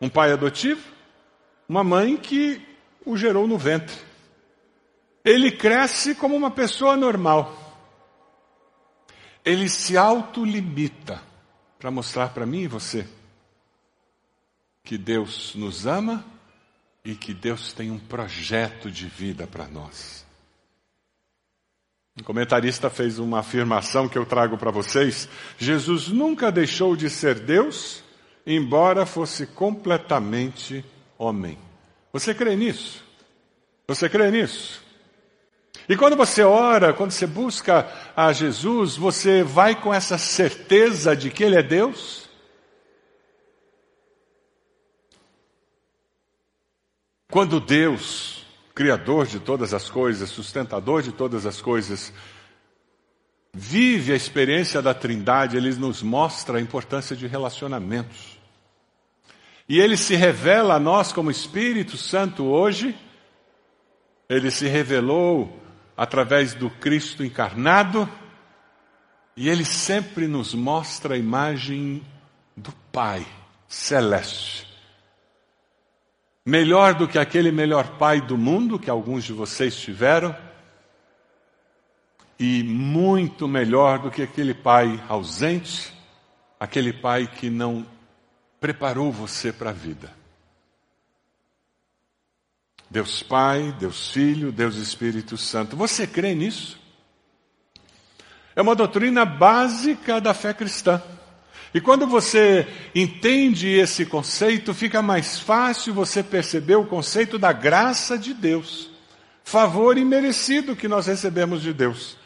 Um 0.00 0.08
pai 0.08 0.30
adotivo, 0.30 0.80
uma 1.68 1.82
mãe 1.82 2.16
que 2.16 2.60
o 3.04 3.16
gerou 3.16 3.48
no 3.48 3.58
ventre. 3.58 3.96
Ele 5.24 5.50
cresce 5.50 6.14
como 6.14 6.36
uma 6.36 6.50
pessoa 6.50 6.96
normal. 6.96 7.68
Ele 9.44 9.68
se 9.68 9.96
autolimita 9.96 11.20
para 11.78 11.90
mostrar 11.90 12.28
para 12.28 12.46
mim 12.46 12.62
e 12.62 12.68
você 12.68 13.08
que 14.84 14.96
Deus 14.96 15.54
nos 15.54 15.86
ama 15.86 16.24
e 17.04 17.14
que 17.14 17.34
Deus 17.34 17.72
tem 17.72 17.90
um 17.90 17.98
projeto 17.98 18.90
de 18.90 19.06
vida 19.06 19.46
para 19.46 19.66
nós. 19.68 20.27
Um 22.20 22.24
comentarista 22.24 22.90
fez 22.90 23.18
uma 23.18 23.38
afirmação 23.38 24.08
que 24.08 24.18
eu 24.18 24.26
trago 24.26 24.58
para 24.58 24.72
vocês. 24.72 25.28
Jesus 25.56 26.08
nunca 26.08 26.50
deixou 26.50 26.96
de 26.96 27.08
ser 27.08 27.36
Deus, 27.36 28.02
embora 28.44 29.06
fosse 29.06 29.46
completamente 29.46 30.84
homem. 31.16 31.56
Você 32.12 32.34
crê 32.34 32.56
nisso? 32.56 33.04
Você 33.86 34.08
crê 34.08 34.30
nisso? 34.30 34.82
E 35.88 35.96
quando 35.96 36.16
você 36.16 36.42
ora, 36.42 36.92
quando 36.92 37.12
você 37.12 37.26
busca 37.26 37.88
a 38.16 38.32
Jesus, 38.32 38.96
você 38.96 39.42
vai 39.42 39.80
com 39.80 39.94
essa 39.94 40.18
certeza 40.18 41.14
de 41.14 41.30
que 41.30 41.44
Ele 41.44 41.56
é 41.56 41.62
Deus? 41.62 42.28
Quando 47.30 47.60
Deus 47.60 48.37
Criador 48.78 49.26
de 49.26 49.40
todas 49.40 49.74
as 49.74 49.90
coisas, 49.90 50.30
sustentador 50.30 51.02
de 51.02 51.10
todas 51.10 51.44
as 51.46 51.60
coisas, 51.60 52.12
vive 53.52 54.12
a 54.12 54.14
experiência 54.14 54.80
da 54.80 54.94
Trindade, 54.94 55.56
ele 55.56 55.74
nos 55.74 56.00
mostra 56.00 56.58
a 56.58 56.60
importância 56.60 57.16
de 57.16 57.26
relacionamentos. 57.26 58.38
E 59.68 59.80
ele 59.80 59.96
se 59.96 60.14
revela 60.14 60.74
a 60.74 60.78
nós 60.78 61.12
como 61.12 61.28
Espírito 61.28 61.96
Santo 61.96 62.44
hoje, 62.44 62.96
ele 64.28 64.48
se 64.48 64.68
revelou 64.68 65.60
através 65.96 66.54
do 66.54 66.70
Cristo 66.70 67.24
encarnado, 67.24 68.08
e 69.36 69.48
ele 69.48 69.64
sempre 69.64 70.28
nos 70.28 70.54
mostra 70.54 71.16
a 71.16 71.18
imagem 71.18 72.00
do 72.56 72.72
Pai 72.92 73.26
celeste 73.66 74.67
melhor 76.48 76.94
do 76.94 77.06
que 77.06 77.18
aquele 77.18 77.52
melhor 77.52 77.98
pai 77.98 78.22
do 78.22 78.38
mundo 78.38 78.78
que 78.78 78.88
alguns 78.88 79.22
de 79.22 79.34
vocês 79.34 79.76
tiveram, 79.76 80.34
e 82.38 82.62
muito 82.62 83.46
melhor 83.46 83.98
do 83.98 84.10
que 84.10 84.22
aquele 84.22 84.54
pai 84.54 84.98
ausente, 85.10 85.92
aquele 86.58 86.90
pai 86.90 87.26
que 87.26 87.50
não 87.50 87.86
preparou 88.58 89.12
você 89.12 89.52
para 89.52 89.70
a 89.70 89.74
vida. 89.74 90.10
Deus 92.90 93.22
Pai, 93.22 93.76
Deus 93.78 94.10
Filho, 94.10 94.50
Deus 94.50 94.76
Espírito 94.76 95.36
Santo. 95.36 95.76
Você 95.76 96.06
crê 96.06 96.34
nisso? 96.34 96.80
É 98.56 98.62
uma 98.62 98.74
doutrina 98.74 99.26
básica 99.26 100.18
da 100.18 100.32
fé 100.32 100.54
cristã. 100.54 101.02
E 101.74 101.80
quando 101.80 102.06
você 102.06 102.66
entende 102.94 103.68
esse 103.68 104.06
conceito, 104.06 104.72
fica 104.72 105.02
mais 105.02 105.38
fácil 105.38 105.92
você 105.92 106.22
perceber 106.22 106.76
o 106.76 106.86
conceito 106.86 107.38
da 107.38 107.52
graça 107.52 108.16
de 108.16 108.32
Deus, 108.32 108.90
favor 109.44 109.98
imerecido 109.98 110.74
que 110.74 110.88
nós 110.88 111.06
recebemos 111.06 111.62
de 111.62 111.72
Deus. 111.72 112.16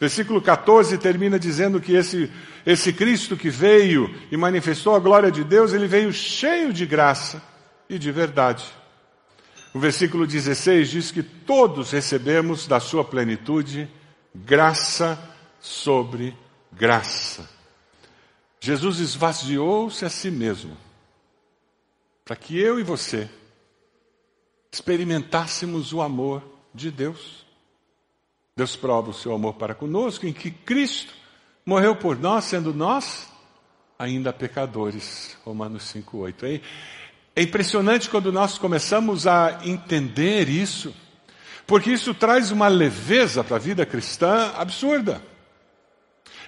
Versículo 0.00 0.40
14 0.40 0.96
termina 0.98 1.38
dizendo 1.38 1.80
que 1.80 1.92
esse, 1.92 2.30
esse 2.64 2.92
Cristo 2.92 3.36
que 3.36 3.50
veio 3.50 4.12
e 4.30 4.36
manifestou 4.36 4.94
a 4.94 5.00
glória 5.00 5.30
de 5.30 5.42
Deus, 5.42 5.72
ele 5.72 5.88
veio 5.88 6.12
cheio 6.12 6.72
de 6.72 6.86
graça 6.86 7.42
e 7.88 7.98
de 7.98 8.12
verdade. 8.12 8.64
O 9.74 9.78
versículo 9.78 10.26
16 10.26 10.88
diz 10.88 11.10
que 11.10 11.22
todos 11.22 11.90
recebemos 11.90 12.66
da 12.66 12.80
sua 12.80 13.04
plenitude 13.04 13.88
graça 14.34 15.18
sobre 15.60 16.36
graça. 16.72 17.57
Jesus 18.60 18.98
esvaziou-se 18.98 20.04
a 20.04 20.10
si 20.10 20.30
mesmo 20.30 20.76
para 22.24 22.36
que 22.36 22.58
eu 22.58 22.78
e 22.78 22.82
você 22.82 23.28
experimentássemos 24.70 25.92
o 25.92 26.02
amor 26.02 26.42
de 26.74 26.90
Deus. 26.90 27.46
Deus 28.54 28.76
prova 28.76 29.10
o 29.10 29.14
seu 29.14 29.32
amor 29.32 29.54
para 29.54 29.74
conosco 29.74 30.26
em 30.26 30.32
que 30.32 30.50
Cristo 30.50 31.14
morreu 31.64 31.96
por 31.96 32.18
nós, 32.18 32.44
sendo 32.44 32.74
nós 32.74 33.28
ainda 33.98 34.32
pecadores. 34.32 35.36
Romanos 35.44 35.84
5,8. 35.94 36.60
É 37.34 37.42
impressionante 37.42 38.10
quando 38.10 38.32
nós 38.32 38.58
começamos 38.58 39.26
a 39.26 39.60
entender 39.64 40.48
isso, 40.48 40.94
porque 41.66 41.90
isso 41.90 42.12
traz 42.12 42.50
uma 42.50 42.68
leveza 42.68 43.42
para 43.42 43.56
a 43.56 43.60
vida 43.60 43.86
cristã 43.86 44.52
absurda. 44.56 45.22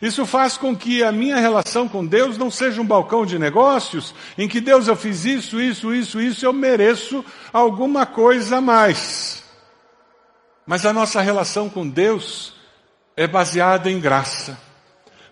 Isso 0.00 0.24
faz 0.24 0.56
com 0.56 0.74
que 0.74 1.02
a 1.02 1.12
minha 1.12 1.36
relação 1.36 1.86
com 1.86 2.04
Deus 2.04 2.38
não 2.38 2.50
seja 2.50 2.80
um 2.80 2.86
balcão 2.86 3.26
de 3.26 3.38
negócios 3.38 4.14
em 4.38 4.48
que 4.48 4.60
Deus 4.60 4.88
eu 4.88 4.96
fiz 4.96 5.26
isso, 5.26 5.60
isso, 5.60 5.92
isso, 5.92 6.20
isso, 6.20 6.46
eu 6.46 6.52
mereço 6.52 7.22
alguma 7.52 8.06
coisa 8.06 8.56
a 8.56 8.60
mais. 8.62 9.44
Mas 10.66 10.86
a 10.86 10.92
nossa 10.92 11.20
relação 11.20 11.68
com 11.68 11.86
Deus 11.86 12.54
é 13.14 13.26
baseada 13.26 13.90
em 13.90 14.00
graça. 14.00 14.58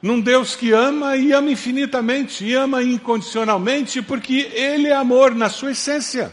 Num 0.02 0.20
Deus 0.20 0.54
que 0.54 0.72
ama 0.72 1.16
e 1.16 1.32
ama 1.32 1.50
infinitamente, 1.50 2.44
e 2.44 2.54
ama 2.54 2.82
incondicionalmente, 2.82 4.02
porque 4.02 4.50
Ele 4.52 4.88
é 4.88 4.94
amor 4.94 5.34
na 5.34 5.48
sua 5.48 5.72
essência. 5.72 6.32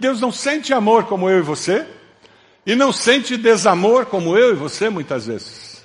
Deus 0.00 0.20
não 0.20 0.32
sente 0.32 0.72
amor 0.72 1.04
como 1.04 1.28
eu 1.28 1.38
e 1.38 1.42
você, 1.42 1.86
e 2.64 2.74
não 2.74 2.92
sente 2.92 3.36
desamor 3.36 4.06
como 4.06 4.36
eu 4.36 4.52
e 4.52 4.56
você 4.56 4.88
muitas 4.88 5.26
vezes. 5.26 5.75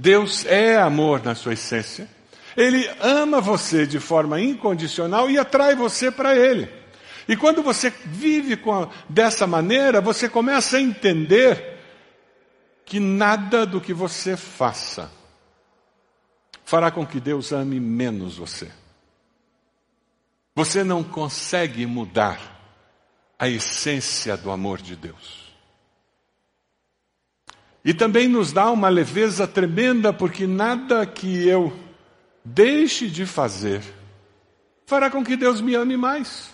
Deus 0.00 0.46
é 0.46 0.78
amor 0.78 1.22
na 1.22 1.34
sua 1.34 1.52
essência. 1.52 2.08
Ele 2.56 2.88
ama 3.00 3.38
você 3.38 3.86
de 3.86 4.00
forma 4.00 4.40
incondicional 4.40 5.30
e 5.30 5.36
atrai 5.36 5.74
você 5.74 6.10
para 6.10 6.34
Ele. 6.34 6.70
E 7.28 7.36
quando 7.36 7.62
você 7.62 7.90
vive 7.90 8.54
a, 8.54 8.88
dessa 9.10 9.46
maneira, 9.46 10.00
você 10.00 10.26
começa 10.26 10.78
a 10.78 10.80
entender 10.80 11.78
que 12.86 12.98
nada 12.98 13.66
do 13.66 13.78
que 13.78 13.92
você 13.92 14.38
faça 14.38 15.12
fará 16.64 16.90
com 16.90 17.06
que 17.06 17.20
Deus 17.20 17.52
ame 17.52 17.78
menos 17.78 18.38
você. 18.38 18.70
Você 20.56 20.82
não 20.82 21.04
consegue 21.04 21.84
mudar 21.84 22.40
a 23.38 23.48
essência 23.48 24.34
do 24.34 24.50
amor 24.50 24.80
de 24.80 24.96
Deus. 24.96 25.39
E 27.84 27.94
também 27.94 28.28
nos 28.28 28.52
dá 28.52 28.70
uma 28.70 28.88
leveza 28.88 29.46
tremenda, 29.46 30.12
porque 30.12 30.46
nada 30.46 31.06
que 31.06 31.46
eu 31.48 31.72
deixe 32.44 33.08
de 33.08 33.24
fazer 33.24 33.82
fará 34.86 35.10
com 35.10 35.24
que 35.24 35.36
Deus 35.36 35.60
me 35.60 35.74
ame 35.74 35.96
mais. 35.96 36.50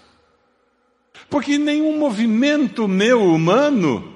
Porque 1.30 1.58
nenhum 1.58 1.98
movimento 1.98 2.86
meu 2.86 3.24
humano 3.24 4.14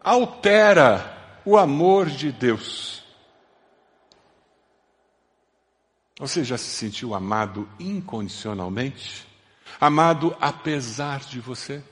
altera 0.00 1.40
o 1.44 1.56
amor 1.56 2.06
de 2.06 2.32
Deus. 2.32 3.04
Você 6.18 6.42
já 6.42 6.56
se 6.56 6.70
sentiu 6.70 7.14
amado 7.14 7.68
incondicionalmente? 7.78 9.26
Amado 9.78 10.34
apesar 10.40 11.20
de 11.20 11.40
você? 11.40 11.84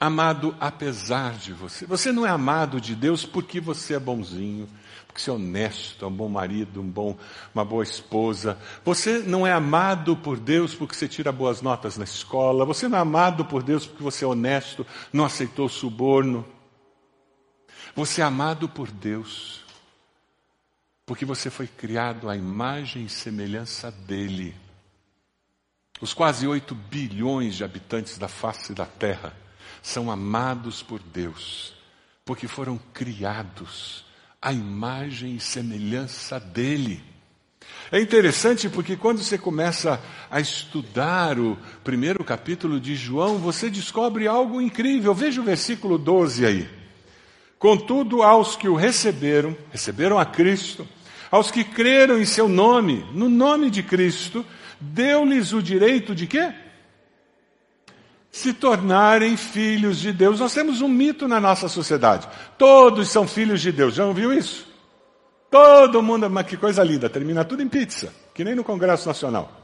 Amado 0.00 0.56
apesar 0.58 1.34
de 1.34 1.52
você. 1.52 1.84
Você 1.84 2.10
não 2.10 2.24
é 2.24 2.30
amado 2.30 2.80
de 2.80 2.94
Deus 2.94 3.26
porque 3.26 3.60
você 3.60 3.94
é 3.94 3.98
bonzinho, 4.00 4.66
porque 5.06 5.20
você 5.20 5.28
é 5.28 5.32
honesto, 5.34 6.04
é 6.06 6.08
um 6.08 6.12
bom 6.12 6.28
marido, 6.28 6.80
um 6.80 6.88
bom, 6.88 7.18
uma 7.54 7.66
boa 7.66 7.82
esposa. 7.82 8.58
Você 8.82 9.18
não 9.18 9.46
é 9.46 9.52
amado 9.52 10.16
por 10.16 10.40
Deus 10.40 10.74
porque 10.74 10.94
você 10.94 11.06
tira 11.06 11.30
boas 11.30 11.60
notas 11.60 11.98
na 11.98 12.04
escola. 12.04 12.64
Você 12.64 12.88
não 12.88 12.96
é 12.96 13.00
amado 13.02 13.44
por 13.44 13.62
Deus 13.62 13.86
porque 13.86 14.02
você 14.02 14.24
é 14.24 14.28
honesto, 14.28 14.86
não 15.12 15.26
aceitou 15.26 15.68
suborno. 15.68 16.46
Você 17.94 18.22
é 18.22 18.24
amado 18.24 18.70
por 18.70 18.90
Deus 18.90 19.60
porque 21.04 21.26
você 21.26 21.50
foi 21.50 21.66
criado 21.66 22.30
à 22.30 22.36
imagem 22.36 23.04
e 23.04 23.08
semelhança 23.10 23.90
dele. 23.90 24.56
Os 26.00 26.14
quase 26.14 26.46
8 26.46 26.74
bilhões 26.74 27.56
de 27.56 27.64
habitantes 27.64 28.16
da 28.16 28.28
face 28.28 28.72
da 28.72 28.86
Terra 28.86 29.34
são 29.82 30.10
amados 30.10 30.82
por 30.82 31.00
Deus, 31.00 31.74
porque 32.24 32.46
foram 32.46 32.78
criados 32.92 34.04
à 34.40 34.52
imagem 34.52 35.36
e 35.36 35.40
semelhança 35.40 36.38
dele. 36.38 37.02
É 37.92 38.00
interessante 38.00 38.68
porque 38.68 38.96
quando 38.96 39.22
você 39.22 39.36
começa 39.36 40.00
a 40.30 40.40
estudar 40.40 41.38
o 41.38 41.58
primeiro 41.82 42.22
capítulo 42.22 42.78
de 42.78 42.94
João, 42.94 43.38
você 43.38 43.68
descobre 43.68 44.28
algo 44.28 44.60
incrível. 44.60 45.12
Veja 45.12 45.40
o 45.40 45.44
versículo 45.44 45.98
12 45.98 46.46
aí. 46.46 46.68
Contudo, 47.58 48.22
aos 48.22 48.56
que 48.56 48.68
o 48.68 48.74
receberam, 48.74 49.56
receberam 49.70 50.18
a 50.18 50.24
Cristo, 50.24 50.88
aos 51.30 51.50
que 51.50 51.62
creram 51.62 52.18
em 52.18 52.24
seu 52.24 52.48
nome, 52.48 53.04
no 53.12 53.28
nome 53.28 53.70
de 53.70 53.82
Cristo, 53.82 54.46
deu-lhes 54.80 55.52
o 55.52 55.62
direito 55.62 56.14
de 56.14 56.26
quê? 56.26 56.52
Se 58.30 58.54
tornarem 58.54 59.36
filhos 59.36 59.98
de 59.98 60.12
Deus. 60.12 60.40
Nós 60.40 60.54
temos 60.54 60.80
um 60.80 60.88
mito 60.88 61.26
na 61.26 61.40
nossa 61.40 61.68
sociedade. 61.68 62.28
Todos 62.56 63.08
são 63.08 63.26
filhos 63.26 63.60
de 63.60 63.72
Deus. 63.72 63.94
Já 63.94 64.06
ouviu 64.06 64.32
isso? 64.32 64.68
Todo 65.50 66.02
mundo, 66.02 66.30
mas 66.30 66.46
que 66.46 66.56
coisa 66.56 66.84
linda, 66.84 67.10
termina 67.10 67.44
tudo 67.44 67.62
em 67.62 67.68
pizza, 67.68 68.14
que 68.32 68.44
nem 68.44 68.54
no 68.54 68.62
Congresso 68.62 69.08
Nacional. 69.08 69.60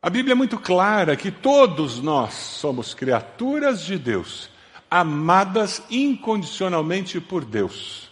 A 0.00 0.08
Bíblia 0.08 0.32
é 0.32 0.34
muito 0.34 0.58
clara 0.58 1.14
que 1.16 1.30
todos 1.30 2.00
nós 2.00 2.32
somos 2.32 2.94
criaturas 2.94 3.82
de 3.82 3.98
Deus, 3.98 4.48
amadas 4.90 5.82
incondicionalmente 5.90 7.20
por 7.20 7.44
Deus. 7.44 8.08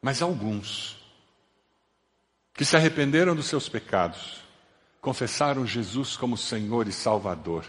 Mas 0.00 0.22
alguns 0.22 0.96
que 2.54 2.64
se 2.64 2.76
arrependeram 2.76 3.34
dos 3.34 3.46
seus 3.46 3.68
pecados, 3.68 4.40
confessaram 5.02 5.66
Jesus 5.66 6.16
como 6.16 6.36
Senhor 6.36 6.86
e 6.86 6.92
Salvador. 6.92 7.66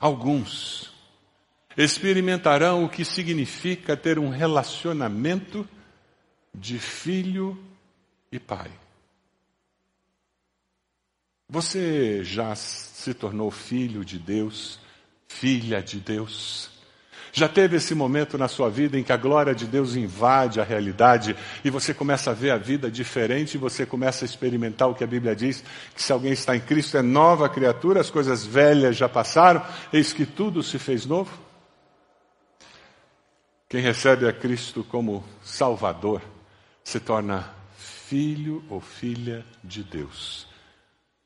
Alguns 0.00 0.92
experimentarão 1.76 2.82
o 2.82 2.88
que 2.88 3.04
significa 3.04 3.94
ter 3.94 4.18
um 4.18 4.30
relacionamento 4.30 5.68
de 6.54 6.78
filho 6.78 7.62
e 8.32 8.40
pai. 8.40 8.72
Você 11.46 12.24
já 12.24 12.54
se 12.56 13.12
tornou 13.12 13.50
filho 13.50 14.02
de 14.02 14.18
Deus, 14.18 14.80
filha 15.28 15.82
de 15.82 16.00
Deus? 16.00 16.70
Já 17.38 17.46
teve 17.50 17.76
esse 17.76 17.94
momento 17.94 18.38
na 18.38 18.48
sua 18.48 18.70
vida 18.70 18.98
em 18.98 19.02
que 19.02 19.12
a 19.12 19.16
glória 19.18 19.54
de 19.54 19.66
Deus 19.66 19.94
invade 19.94 20.58
a 20.58 20.64
realidade 20.64 21.36
e 21.62 21.68
você 21.68 21.92
começa 21.92 22.30
a 22.30 22.32
ver 22.32 22.50
a 22.50 22.56
vida 22.56 22.90
diferente 22.90 23.56
e 23.56 23.58
você 23.58 23.84
começa 23.84 24.24
a 24.24 24.26
experimentar 24.26 24.88
o 24.88 24.94
que 24.94 25.04
a 25.04 25.06
Bíblia 25.06 25.36
diz, 25.36 25.62
que 25.94 26.02
se 26.02 26.10
alguém 26.10 26.32
está 26.32 26.56
em 26.56 26.60
Cristo 26.60 26.96
é 26.96 27.02
nova 27.02 27.46
criatura, 27.46 28.00
as 28.00 28.08
coisas 28.08 28.46
velhas 28.46 28.96
já 28.96 29.06
passaram, 29.06 29.62
eis 29.92 30.14
que 30.14 30.24
tudo 30.24 30.62
se 30.62 30.78
fez 30.78 31.04
novo? 31.04 31.30
Quem 33.68 33.82
recebe 33.82 34.26
a 34.26 34.32
Cristo 34.32 34.82
como 34.82 35.22
Salvador 35.42 36.22
se 36.82 36.98
torna 36.98 37.52
filho 37.76 38.64
ou 38.70 38.80
filha 38.80 39.44
de 39.62 39.82
Deus. 39.82 40.48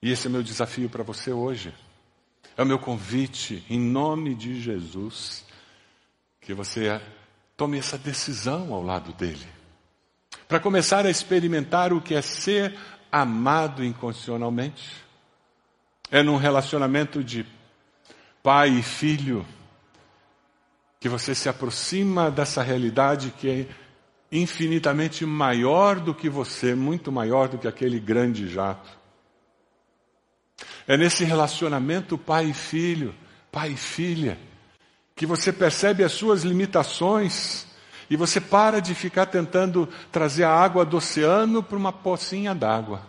E 0.02 0.10
esse 0.10 0.26
é 0.26 0.30
meu 0.30 0.42
desafio 0.42 0.90
para 0.90 1.04
você 1.04 1.30
hoje. 1.30 1.72
É 2.56 2.64
o 2.64 2.66
meu 2.66 2.80
convite, 2.80 3.64
em 3.70 3.78
nome 3.78 4.34
de 4.34 4.60
Jesus, 4.60 5.48
que 6.40 6.54
você 6.54 7.00
tome 7.56 7.78
essa 7.78 7.98
decisão 7.98 8.72
ao 8.72 8.82
lado 8.82 9.12
dele. 9.12 9.46
Para 10.48 10.58
começar 10.58 11.04
a 11.06 11.10
experimentar 11.10 11.92
o 11.92 12.00
que 12.00 12.14
é 12.14 12.22
ser 12.22 12.76
amado 13.10 13.84
incondicionalmente. 13.84 14.90
É 16.10 16.22
num 16.22 16.36
relacionamento 16.36 17.22
de 17.22 17.46
pai 18.42 18.70
e 18.70 18.82
filho 18.82 19.46
que 20.98 21.08
você 21.08 21.34
se 21.34 21.48
aproxima 21.48 22.30
dessa 22.30 22.62
realidade 22.62 23.32
que 23.38 23.48
é 23.48 23.66
infinitamente 24.32 25.24
maior 25.26 25.98
do 25.98 26.14
que 26.14 26.28
você, 26.28 26.74
muito 26.74 27.10
maior 27.10 27.48
do 27.48 27.58
que 27.58 27.66
aquele 27.66 27.98
grande 27.98 28.48
jato. 28.48 28.98
É 30.86 30.96
nesse 30.96 31.24
relacionamento 31.24 32.18
pai 32.18 32.46
e 32.46 32.54
filho, 32.54 33.14
pai 33.50 33.70
e 33.72 33.76
filha, 33.76 34.38
que 35.20 35.26
você 35.26 35.52
percebe 35.52 36.02
as 36.02 36.12
suas 36.12 36.44
limitações 36.44 37.66
e 38.08 38.16
você 38.16 38.40
para 38.40 38.80
de 38.80 38.94
ficar 38.94 39.26
tentando 39.26 39.86
trazer 40.10 40.44
a 40.44 40.50
água 40.50 40.82
do 40.82 40.96
oceano 40.96 41.62
para 41.62 41.76
uma 41.76 41.92
pocinha 41.92 42.54
d'água. 42.54 43.06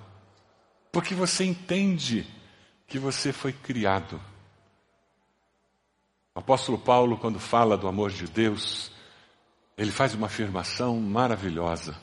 Porque 0.92 1.16
você 1.16 1.46
entende 1.46 2.28
que 2.86 3.00
você 3.00 3.32
foi 3.32 3.54
criado 3.54 4.20
o 6.34 6.40
apóstolo 6.40 6.78
Paulo, 6.78 7.18
quando 7.18 7.40
fala 7.40 7.78
do 7.78 7.90
amor 7.90 8.10
de 8.10 8.26
Deus, 8.26 8.90
ele 9.78 9.92
faz 9.92 10.14
uma 10.14 10.28
afirmação 10.28 10.98
maravilhosa. 10.98 12.00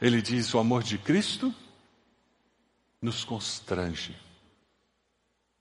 Ele 0.00 0.22
diz: 0.22 0.54
o 0.54 0.58
amor 0.58 0.82
de 0.82 0.96
Cristo 0.96 1.54
nos 3.00 3.24
constrange. 3.24 4.16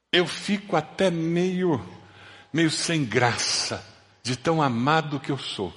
Eu 0.09 0.25
fico 0.25 0.77
até 0.77 1.11
meio, 1.11 1.85
meio 2.55 2.71
sem 2.71 3.03
graça 3.03 3.85
de 4.23 4.37
tão 4.37 4.61
amado 4.61 5.19
que 5.19 5.29
eu 5.29 5.37
sou. 5.37 5.73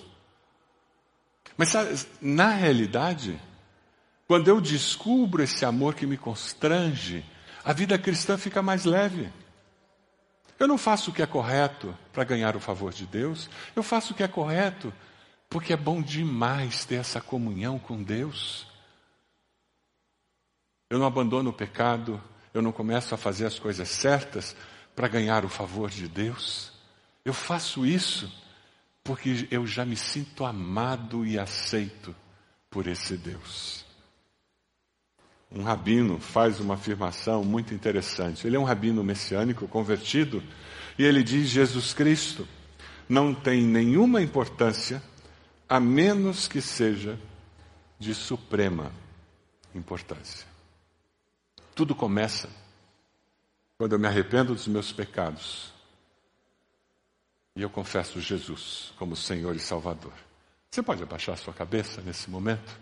Mas 1.57 1.71
sabe, 1.71 1.99
na 2.21 2.51
realidade, 2.51 3.37
quando 4.29 4.47
eu 4.47 4.61
descubro 4.61 5.43
esse 5.43 5.65
amor 5.65 5.97
que 5.97 6.07
me 6.07 6.17
constrange, 6.17 7.25
a 7.65 7.73
vida 7.73 7.99
cristã 7.99 8.39
fica 8.39 8.63
mais 8.63 8.85
leve. 8.85 9.29
Eu 10.57 10.69
não 10.69 10.79
faço 10.79 11.11
o 11.11 11.13
que 11.13 11.21
é 11.21 11.27
correto 11.27 11.93
para 12.13 12.23
ganhar 12.23 12.55
o 12.55 12.61
favor 12.61 12.93
de 12.93 13.07
Deus, 13.07 13.51
eu 13.75 13.83
faço 13.83 14.13
o 14.13 14.17
que 14.17 14.23
é 14.23 14.29
correto 14.29 14.95
porque 15.51 15.73
é 15.73 15.77
bom 15.77 16.01
demais 16.01 16.85
ter 16.85 16.95
essa 16.95 17.21
comunhão 17.21 17.77
com 17.77 18.01
Deus. 18.01 18.69
Eu 20.89 21.01
não 21.01 21.07
abandono 21.07 21.51
o 21.51 21.53
pecado, 21.53 22.23
eu 22.55 22.63
não 22.63 22.71
começo 22.71 23.17
a 23.17 23.19
fazer 23.19 23.47
as 23.47 23.59
coisas 23.59 23.89
certas 23.89 24.55
para 24.99 25.07
ganhar 25.07 25.45
o 25.45 25.49
favor 25.49 25.89
de 25.89 26.09
Deus. 26.09 26.73
Eu 27.25 27.33
faço 27.33 27.87
isso 27.87 28.29
porque 29.05 29.47
eu 29.49 29.65
já 29.65 29.85
me 29.85 29.95
sinto 29.95 30.45
amado 30.45 31.25
e 31.25 31.39
aceito 31.39 32.13
por 32.69 32.89
esse 32.89 33.17
Deus. 33.17 33.85
Um 35.53 35.63
rabino 35.63 36.19
faz 36.19 36.59
uma 36.59 36.75
afirmação 36.75 37.45
muito 37.45 37.73
interessante. 37.73 38.45
Ele 38.45 38.57
é 38.57 38.59
um 38.59 38.65
rabino 38.65 39.05
messiânico 39.05 39.69
convertido 39.69 40.43
e 40.99 41.05
ele 41.05 41.23
diz: 41.23 41.49
Jesus 41.49 41.95
Cristo 41.95 42.49
não 43.09 43.33
tem 43.33 43.63
nenhuma 43.63 44.21
importância 44.21 45.01
a 45.69 45.79
menos 45.79 46.49
que 46.49 46.61
seja 46.61 47.17
de 48.01 48.13
suprema 48.17 48.91
importância. 49.73 50.45
Tudo 51.73 51.95
começa 51.95 52.49
quando 53.79 53.93
eu 53.93 53.99
me 53.99 54.09
arrependo 54.09 54.53
dos 54.53 54.67
meus 54.67 54.93
pecados 54.93 55.73
e 57.55 57.63
eu 57.63 57.71
confesso 57.71 58.21
Jesus 58.21 58.93
como 58.99 59.15
Senhor 59.15 59.55
e 59.55 59.61
Salvador. 59.61 60.13
Você 60.69 60.83
pode 60.83 61.03
abaixar 61.03 61.39
sua 61.39 61.55
cabeça 61.55 62.03
nesse 62.03 62.29
momento, 62.29 62.77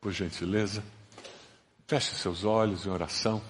por 0.00 0.10
gentileza? 0.10 0.82
Feche 1.86 2.14
seus 2.14 2.44
olhos 2.44 2.86
em 2.86 2.88
oração. 2.90 3.42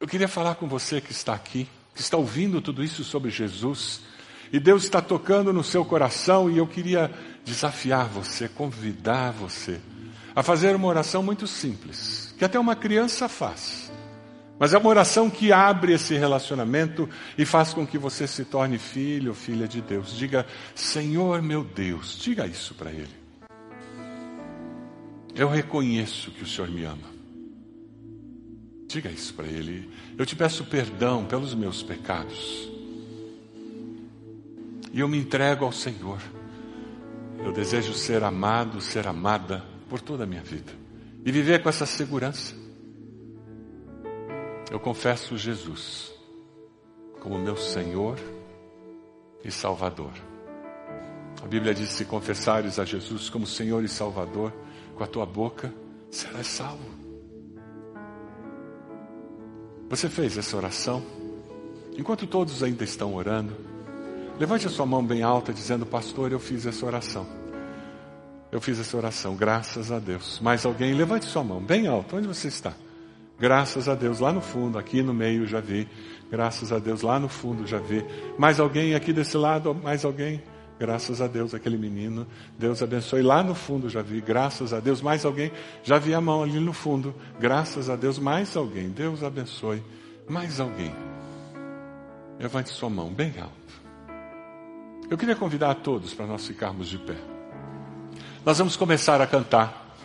Eu 0.00 0.08
queria 0.08 0.26
falar 0.26 0.56
com 0.56 0.66
você 0.66 1.00
que 1.00 1.12
está 1.12 1.32
aqui, 1.32 1.68
que 1.94 2.00
está 2.00 2.16
ouvindo 2.16 2.60
tudo 2.60 2.82
isso 2.82 3.04
sobre 3.04 3.30
Jesus, 3.30 4.00
e 4.52 4.58
Deus 4.58 4.82
está 4.82 5.00
tocando 5.00 5.52
no 5.52 5.62
seu 5.62 5.84
coração, 5.84 6.50
e 6.50 6.58
eu 6.58 6.66
queria 6.66 7.08
desafiar 7.44 8.08
você, 8.08 8.48
convidar 8.48 9.30
você 9.30 9.80
a 10.34 10.42
fazer 10.42 10.74
uma 10.74 10.88
oração 10.88 11.22
muito 11.22 11.46
simples, 11.46 12.34
que 12.36 12.44
até 12.44 12.58
uma 12.58 12.74
criança 12.74 13.28
faz. 13.28 13.91
Mas 14.62 14.72
é 14.72 14.78
uma 14.78 14.90
oração 14.90 15.28
que 15.28 15.50
abre 15.50 15.92
esse 15.92 16.14
relacionamento 16.14 17.10
e 17.36 17.44
faz 17.44 17.74
com 17.74 17.84
que 17.84 17.98
você 17.98 18.28
se 18.28 18.44
torne 18.44 18.78
filho 18.78 19.30
ou 19.30 19.34
filha 19.34 19.66
de 19.66 19.80
Deus. 19.80 20.16
Diga, 20.16 20.46
Senhor 20.72 21.42
meu 21.42 21.64
Deus, 21.64 22.16
diga 22.16 22.46
isso 22.46 22.72
para 22.72 22.92
Ele. 22.92 23.10
Eu 25.34 25.48
reconheço 25.48 26.30
que 26.30 26.44
o 26.44 26.46
Senhor 26.46 26.70
me 26.70 26.84
ama. 26.84 27.10
Diga 28.86 29.10
isso 29.10 29.34
para 29.34 29.48
Ele. 29.48 29.90
Eu 30.16 30.24
te 30.24 30.36
peço 30.36 30.64
perdão 30.66 31.24
pelos 31.24 31.56
meus 31.56 31.82
pecados. 31.82 32.70
E 34.92 35.00
eu 35.00 35.08
me 35.08 35.18
entrego 35.18 35.64
ao 35.64 35.72
Senhor. 35.72 36.20
Eu 37.44 37.50
desejo 37.50 37.94
ser 37.94 38.22
amado, 38.22 38.80
ser 38.80 39.08
amada 39.08 39.64
por 39.88 40.00
toda 40.00 40.22
a 40.22 40.26
minha 40.26 40.44
vida. 40.44 40.70
E 41.26 41.32
viver 41.32 41.64
com 41.64 41.68
essa 41.68 41.84
segurança. 41.84 42.61
Eu 44.72 44.80
confesso 44.80 45.36
Jesus 45.36 46.14
como 47.20 47.38
meu 47.38 47.58
Senhor 47.58 48.18
e 49.44 49.50
Salvador. 49.50 50.12
A 51.42 51.46
Bíblia 51.46 51.74
diz: 51.74 51.90
se 51.90 52.06
confessares 52.06 52.78
a 52.78 52.84
Jesus 52.86 53.28
como 53.28 53.46
Senhor 53.46 53.84
e 53.84 53.88
Salvador, 53.88 54.50
com 54.96 55.04
a 55.04 55.06
tua 55.06 55.26
boca 55.26 55.70
serás 56.10 56.46
salvo. 56.46 56.90
Você 59.90 60.08
fez 60.08 60.38
essa 60.38 60.56
oração? 60.56 61.02
Enquanto 61.98 62.26
todos 62.26 62.62
ainda 62.62 62.82
estão 62.82 63.14
orando, 63.14 63.54
levante 64.40 64.66
a 64.66 64.70
sua 64.70 64.86
mão 64.86 65.04
bem 65.04 65.22
alta, 65.22 65.52
dizendo: 65.52 65.84
Pastor, 65.84 66.32
eu 66.32 66.40
fiz 66.40 66.64
essa 66.64 66.86
oração. 66.86 67.26
Eu 68.50 68.58
fiz 68.58 68.80
essa 68.80 68.96
oração, 68.96 69.36
graças 69.36 69.92
a 69.92 69.98
Deus. 69.98 70.40
Mais 70.40 70.64
alguém? 70.64 70.94
Levante 70.94 71.26
sua 71.26 71.44
mão 71.44 71.60
bem 71.60 71.88
alta, 71.88 72.16
onde 72.16 72.26
você 72.26 72.48
está? 72.48 72.72
Graças 73.42 73.88
a 73.88 73.96
Deus, 73.96 74.20
lá 74.20 74.32
no 74.32 74.40
fundo, 74.40 74.78
aqui 74.78 75.02
no 75.02 75.12
meio 75.12 75.44
já 75.48 75.58
vi. 75.58 75.88
Graças 76.30 76.70
a 76.70 76.78
Deus, 76.78 77.02
lá 77.02 77.18
no 77.18 77.28
fundo 77.28 77.66
já 77.66 77.78
vi. 77.78 78.06
Mais 78.38 78.60
alguém 78.60 78.94
aqui 78.94 79.12
desse 79.12 79.36
lado? 79.36 79.74
Mais 79.74 80.04
alguém? 80.04 80.40
Graças 80.78 81.20
a 81.20 81.26
Deus, 81.26 81.52
aquele 81.52 81.76
menino. 81.76 82.24
Deus 82.56 82.80
abençoe. 82.84 83.20
Lá 83.20 83.42
no 83.42 83.52
fundo 83.52 83.88
já 83.88 84.00
vi. 84.00 84.20
Graças 84.20 84.72
a 84.72 84.78
Deus. 84.78 85.02
Mais 85.02 85.24
alguém? 85.24 85.50
Já 85.82 85.98
vi 85.98 86.14
a 86.14 86.20
mão 86.20 86.44
ali 86.44 86.60
no 86.60 86.72
fundo. 86.72 87.12
Graças 87.40 87.90
a 87.90 87.96
Deus. 87.96 88.16
Mais 88.16 88.56
alguém. 88.56 88.90
Deus 88.90 89.24
abençoe. 89.24 89.82
Mais 90.28 90.60
alguém. 90.60 90.94
Levante 92.38 92.70
sua 92.70 92.90
mão 92.90 93.12
bem 93.12 93.34
alto. 93.40 93.50
Eu 95.10 95.18
queria 95.18 95.34
convidar 95.34 95.72
a 95.72 95.74
todos 95.74 96.14
para 96.14 96.28
nós 96.28 96.46
ficarmos 96.46 96.86
de 96.86 96.96
pé. 96.96 97.16
Nós 98.46 98.56
vamos 98.58 98.76
começar 98.76 99.20
a 99.20 99.26
cantar. 99.26 99.96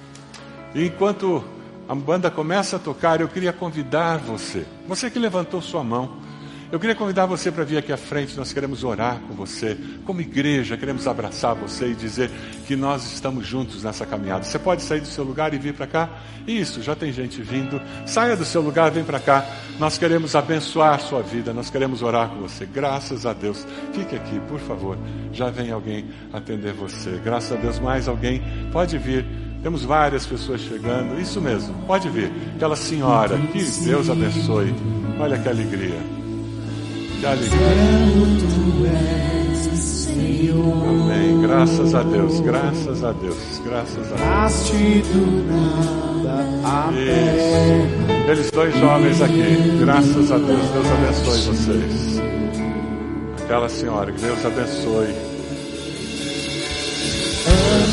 E 0.74 0.86
enquanto 0.88 1.56
a 1.88 1.96
banda 1.96 2.30
começa 2.30 2.76
a 2.76 2.80
tocar, 2.80 3.22
eu 3.22 3.28
queria 3.28 3.54
convidar 3.54 4.18
você, 4.18 4.66
você 4.88 5.10
que 5.10 5.18
levantou 5.18 5.62
sua 5.62 5.84
mão, 5.84 6.20
eu 6.70 6.82
queria 6.82 6.96
convidar 6.96 7.26
você 7.26 7.50
para 7.50 7.64
vir 7.64 7.78
aqui 7.78 7.94
à 7.94 7.98
frente, 7.98 8.36
nós 8.36 8.52
queremos 8.52 8.84
orar 8.84 9.22
com 9.22 9.34
você, 9.34 9.78
como 10.06 10.20
igreja, 10.20 10.76
queremos 10.76 11.08
abraçar 11.08 11.56
você 11.56 11.92
e 11.92 11.96
dizer 11.96 12.30
que 12.68 12.76
nós 12.76 13.06
estamos 13.14 13.48
juntos 13.48 13.84
nessa 13.84 14.06
caminhada. 14.06 14.44
Você 14.44 14.60
pode 14.60 14.82
sair 14.82 15.00
do 15.00 15.08
seu 15.08 15.24
lugar 15.24 15.54
e 15.54 15.58
vir 15.58 15.74
para 15.74 15.88
cá? 15.88 16.10
Isso, 16.46 16.82
já 16.82 16.94
tem 16.94 17.14
gente 17.14 17.42
vindo. 17.42 17.82
Saia 18.06 18.36
do 18.36 18.44
seu 18.44 18.62
lugar, 18.62 18.92
vem 18.92 19.06
para 19.06 19.18
cá. 19.18 19.46
Nós 19.80 19.98
queremos 19.98 20.36
abençoar 20.36 21.00
sua 21.00 21.22
vida, 21.22 21.54
nós 21.54 21.70
queremos 21.70 22.02
orar 22.02 22.28
com 22.28 22.42
você. 22.42 22.66
Graças 22.66 23.26
a 23.26 23.32
Deus. 23.32 23.66
Fique 23.94 24.18
aqui, 24.18 24.38
por 24.50 24.60
favor. 24.60 24.98
Já 25.32 25.50
vem 25.50 25.72
alguém 25.72 26.10
atender 26.34 26.74
você. 26.74 27.12
Graças 27.24 27.54
a 27.54 27.56
Deus, 27.56 27.80
mais 27.80 28.10
alguém 28.10 28.42
pode 28.74 28.98
vir. 28.98 29.47
Temos 29.68 29.84
várias 29.84 30.26
pessoas 30.26 30.62
chegando. 30.62 31.20
Isso 31.20 31.42
mesmo, 31.42 31.76
pode 31.86 32.08
vir. 32.08 32.32
Aquela 32.56 32.78
senhora, 32.78 33.38
que 33.52 33.62
Deus 33.84 34.10
abençoe. 34.10 34.74
Olha 35.20 35.38
que 35.38 35.50
alegria. 35.50 36.00
Que 37.20 37.26
alegria. 37.26 37.60
Amém. 40.90 41.42
Graças 41.42 41.94
a 41.94 42.02
Deus, 42.02 42.40
graças 42.40 43.04
a 43.04 43.12
Deus, 43.12 43.62
graças 43.66 44.14
a 44.14 44.16
Deus. 44.16 44.70
Isso. 46.94 48.32
Eles 48.32 48.50
dois 48.52 48.74
jovens 48.80 49.22
aqui, 49.22 49.78
graças 49.82 50.32
a 50.32 50.38
Deus, 50.38 50.62
Deus 50.70 50.88
abençoe 50.94 51.42
vocês. 51.42 52.22
Aquela 53.44 53.68
senhora, 53.68 54.14
que 54.14 54.22
Deus 54.22 54.46
abençoe. 54.46 55.27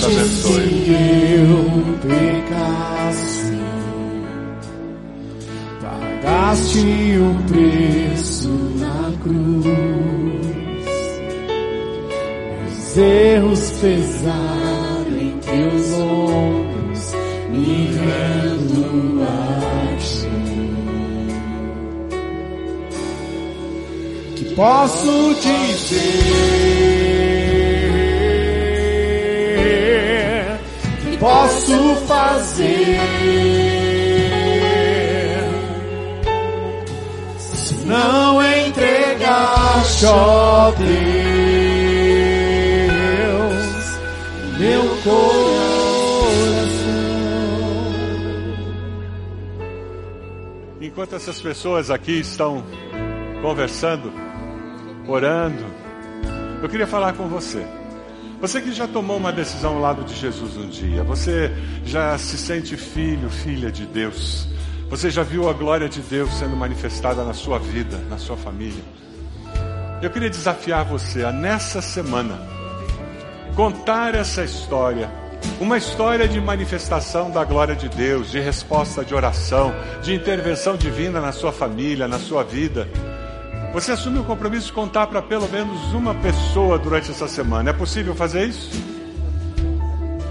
Abençoe. 0.04 0.84
eu 0.90 1.98
pecasse, 2.02 3.58
pagaste 5.80 7.18
o 7.18 7.34
preço 7.48 8.48
na 8.78 9.12
cruz. 9.22 9.64
Meus 12.60 12.96
erros 12.96 13.70
pesaram 13.80 15.18
em 15.18 15.38
teus 15.38 15.92
ombros, 15.98 17.14
me 17.50 17.88
rendo 17.96 19.22
a 19.22 19.96
ti. 19.98 20.28
Que 24.36 24.44
posso 24.54 25.34
dizer, 25.34 26.73
posso 31.18 31.96
fazer. 32.06 33.00
Se 37.38 37.74
não 37.86 38.42
entregaste, 38.42 40.06
ó 40.06 40.70
Deus, 40.72 40.88
meu 44.58 44.82
coração. 45.02 45.84
Enquanto 50.80 51.16
essas 51.16 51.40
pessoas 51.40 51.90
aqui 51.90 52.20
estão 52.20 52.62
conversando, 53.42 54.12
orando, 55.08 55.64
eu 56.62 56.68
queria 56.68 56.86
falar 56.86 57.12
com 57.14 57.28
você. 57.28 57.83
Você 58.40 58.60
que 58.60 58.72
já 58.72 58.86
tomou 58.86 59.16
uma 59.16 59.32
decisão 59.32 59.74
ao 59.74 59.80
lado 59.80 60.04
de 60.04 60.14
Jesus 60.14 60.56
um 60.56 60.68
dia, 60.68 61.02
você 61.02 61.50
já 61.84 62.16
se 62.18 62.36
sente 62.36 62.76
filho, 62.76 63.30
filha 63.30 63.70
de 63.70 63.86
Deus, 63.86 64.46
você 64.88 65.10
já 65.10 65.22
viu 65.22 65.48
a 65.48 65.52
glória 65.52 65.88
de 65.88 66.00
Deus 66.00 66.32
sendo 66.34 66.56
manifestada 66.56 67.24
na 67.24 67.32
sua 67.32 67.58
vida, 67.58 67.96
na 68.10 68.18
sua 68.18 68.36
família. 68.36 68.84
Eu 70.02 70.10
queria 70.10 70.28
desafiar 70.28 70.84
você 70.84 71.24
a 71.24 71.32
nessa 71.32 71.80
semana 71.80 72.38
contar 73.56 74.14
essa 74.14 74.44
história, 74.44 75.10
uma 75.60 75.78
história 75.78 76.28
de 76.28 76.40
manifestação 76.40 77.30
da 77.30 77.44
glória 77.44 77.74
de 77.74 77.88
Deus, 77.88 78.30
de 78.30 78.40
resposta 78.40 79.04
de 79.04 79.14
oração, 79.14 79.72
de 80.02 80.14
intervenção 80.14 80.76
divina 80.76 81.20
na 81.20 81.32
sua 81.32 81.52
família, 81.52 82.06
na 82.08 82.18
sua 82.18 82.42
vida. 82.42 82.88
Você 83.74 83.90
assume 83.90 84.20
o 84.20 84.24
compromisso 84.24 84.66
de 84.68 84.72
contar 84.72 85.08
para 85.08 85.20
pelo 85.20 85.48
menos 85.48 85.92
uma 85.92 86.14
pessoa 86.14 86.78
durante 86.78 87.10
essa 87.10 87.26
semana. 87.26 87.70
É 87.70 87.72
possível 87.72 88.14
fazer 88.14 88.46
isso? 88.46 88.70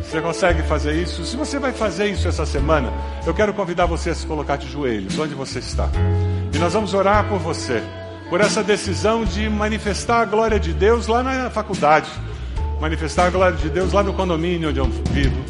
Você 0.01 0.21
consegue 0.21 0.63
fazer 0.63 0.93
isso? 0.93 1.25
Se 1.25 1.35
você 1.35 1.59
vai 1.59 1.73
fazer 1.73 2.07
isso 2.07 2.25
essa 2.25 2.45
semana, 2.45 2.89
eu 3.27 3.33
quero 3.33 3.53
convidar 3.53 3.85
você 3.85 4.11
a 4.11 4.15
se 4.15 4.25
colocar 4.25 4.55
de 4.55 4.71
joelhos, 4.71 5.19
onde 5.19 5.35
você 5.35 5.59
está. 5.59 5.89
E 6.53 6.57
nós 6.57 6.71
vamos 6.71 6.93
orar 6.93 7.27
por 7.27 7.37
você, 7.37 7.83
por 8.29 8.39
essa 8.39 8.63
decisão 8.63 9.25
de 9.25 9.49
manifestar 9.49 10.21
a 10.21 10.25
glória 10.25 10.57
de 10.57 10.71
Deus 10.71 11.07
lá 11.07 11.21
na 11.21 11.49
faculdade, 11.49 12.09
manifestar 12.79 13.25
a 13.25 13.29
glória 13.29 13.57
de 13.57 13.69
Deus 13.69 13.91
lá 13.91 14.01
no 14.01 14.13
condomínio 14.13 14.69
onde 14.69 14.79
eu 14.79 14.85
vivo, 15.11 15.43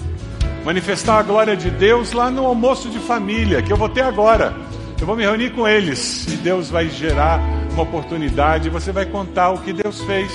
manifestar 0.66 1.20
a 1.20 1.22
glória 1.22 1.56
de 1.56 1.70
Deus 1.70 2.12
lá 2.12 2.32
no 2.32 2.44
almoço 2.44 2.90
de 2.90 2.98
família 2.98 3.62
que 3.62 3.72
eu 3.72 3.78
vou 3.78 3.88
ter 3.88 4.02
agora. 4.02 4.52
Eu 5.00 5.06
vou 5.06 5.16
me 5.16 5.22
reunir 5.24 5.52
com 5.52 5.68
eles 5.68 6.26
e 6.28 6.38
Deus 6.38 6.72
vai 6.72 6.90
gerar 6.90 7.40
uma 7.74 7.84
oportunidade, 7.84 8.70
você 8.70 8.92
vai 8.92 9.06
contar 9.06 9.50
o 9.52 9.60
que 9.60 9.74
Deus 9.74 10.02
fez. 10.04 10.32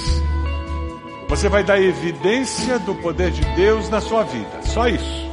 Você 1.28 1.49
vai 1.49 1.62
dar 1.62 1.80
evidência 1.80 2.78
do 2.78 2.95
poder 2.97 3.30
de 3.30 3.45
Deus 3.55 3.89
na 3.89 4.01
sua 4.01 4.24
vida. 4.24 4.62
Só 4.62 4.89
isso. 4.89 5.28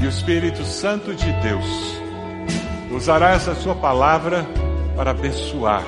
E 0.00 0.06
o 0.06 0.08
Espírito 0.08 0.64
Santo 0.64 1.14
de 1.14 1.32
Deus 1.40 1.66
usará 2.90 3.30
essa 3.30 3.54
sua 3.54 3.74
palavra 3.74 4.46
para 4.96 5.10
abençoar, 5.10 5.84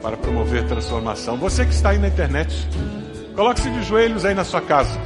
para 0.00 0.16
promover 0.16 0.66
transformação. 0.66 1.36
Você 1.38 1.64
que 1.64 1.72
está 1.72 1.90
aí 1.90 1.98
na 1.98 2.08
internet, 2.08 2.68
coloque-se 3.34 3.70
de 3.70 3.82
joelhos 3.82 4.24
aí 4.24 4.34
na 4.34 4.44
sua 4.44 4.60
casa 4.60 5.00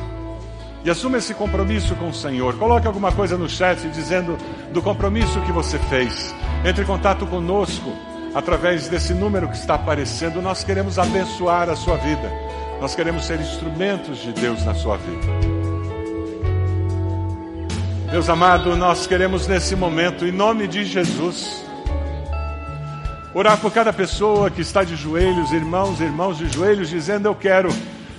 e 0.84 0.90
assuma 0.90 1.18
esse 1.18 1.32
compromisso 1.34 1.94
com 1.96 2.08
o 2.08 2.14
Senhor. 2.14 2.56
Coloque 2.58 2.86
alguma 2.86 3.12
coisa 3.12 3.36
no 3.38 3.48
chat 3.48 3.78
dizendo 3.88 4.36
do 4.72 4.82
compromisso 4.82 5.40
que 5.42 5.52
você 5.52 5.78
fez. 5.78 6.34
Entre 6.64 6.82
em 6.82 6.86
contato 6.86 7.26
conosco 7.26 7.92
através 8.36 8.86
desse 8.86 9.14
número 9.14 9.48
que 9.48 9.56
está 9.56 9.76
aparecendo. 9.76 10.42
Nós 10.42 10.62
queremos 10.62 10.98
abençoar 10.98 11.70
a 11.70 11.74
sua 11.74 11.96
vida. 11.96 12.30
Nós 12.78 12.94
queremos 12.94 13.24
ser 13.24 13.40
instrumentos 13.40 14.18
de 14.18 14.30
Deus 14.30 14.62
na 14.62 14.74
sua 14.74 14.98
vida. 14.98 15.26
Meus 18.12 18.28
amados, 18.28 18.76
nós 18.76 19.06
queremos 19.06 19.46
nesse 19.46 19.74
momento, 19.74 20.26
em 20.26 20.32
nome 20.32 20.68
de 20.68 20.84
Jesus, 20.84 21.64
orar 23.32 23.56
por 23.56 23.72
cada 23.72 23.90
pessoa 23.90 24.50
que 24.50 24.60
está 24.60 24.84
de 24.84 24.96
joelhos, 24.96 25.50
irmãos, 25.52 25.98
irmãos 26.02 26.36
de 26.36 26.46
joelhos, 26.48 26.90
dizendo: 26.90 27.28
Eu 27.28 27.34
quero 27.34 27.70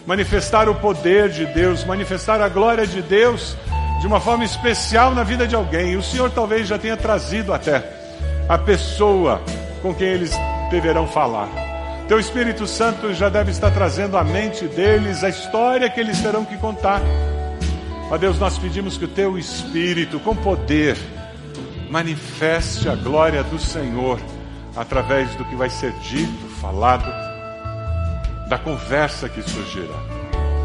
manifestar 0.08 0.68
o 0.68 0.74
poder 0.74 1.30
de 1.30 1.46
Deus, 1.46 1.86
manifestar 1.86 2.42
a 2.42 2.50
glória 2.50 2.88
de 2.88 3.04
Deus 3.04 3.56
de 4.02 4.08
uma 4.08 4.20
forma 4.20 4.44
especial 4.44 5.14
na 5.14 5.24
vida 5.24 5.48
de 5.48 5.54
alguém. 5.56 5.96
O 5.96 6.02
Senhor 6.02 6.32
talvez 6.32 6.68
já 6.68 6.80
tenha 6.80 6.98
trazido 6.98 7.54
até 7.54 7.84
a 8.50 8.58
pessoa 8.58 9.44
com 9.82 9.94
quem 9.94 10.08
eles 10.08 10.32
deverão 10.70 11.08
falar. 11.08 11.50
Teu 12.08 12.20
Espírito 12.20 12.66
Santo 12.66 13.14
já 13.14 13.28
deve 13.28 13.52
estar 13.52 13.72
trazendo 13.72 14.18
à 14.18 14.24
mente 14.24 14.66
deles 14.66 15.24
a 15.24 15.30
história 15.30 15.90
que 15.90 16.00
eles 16.00 16.22
terão 16.22 16.46
que 16.46 16.58
contar. 16.58 17.02
Ó 18.10 18.18
Deus, 18.18 18.40
nós 18.40 18.58
pedimos 18.58 18.98
que 18.98 19.06
o 19.06 19.10
Teu 19.10 19.38
Espírito, 19.38 20.20
com 20.20 20.34
poder, 20.34 20.98
manifeste 21.90 22.88
a 22.88 22.96
glória 22.96 23.44
do 23.44 23.60
Senhor 23.60 24.20
através 24.76 25.36
do 25.36 25.44
que 25.44 25.56
vai 25.56 25.70
ser 25.70 25.92
dito, 26.00 26.48
falado, 26.62 27.12
da 28.48 28.58
conversa 28.58 29.28
que 29.28 29.42
surgirá. 29.42 29.96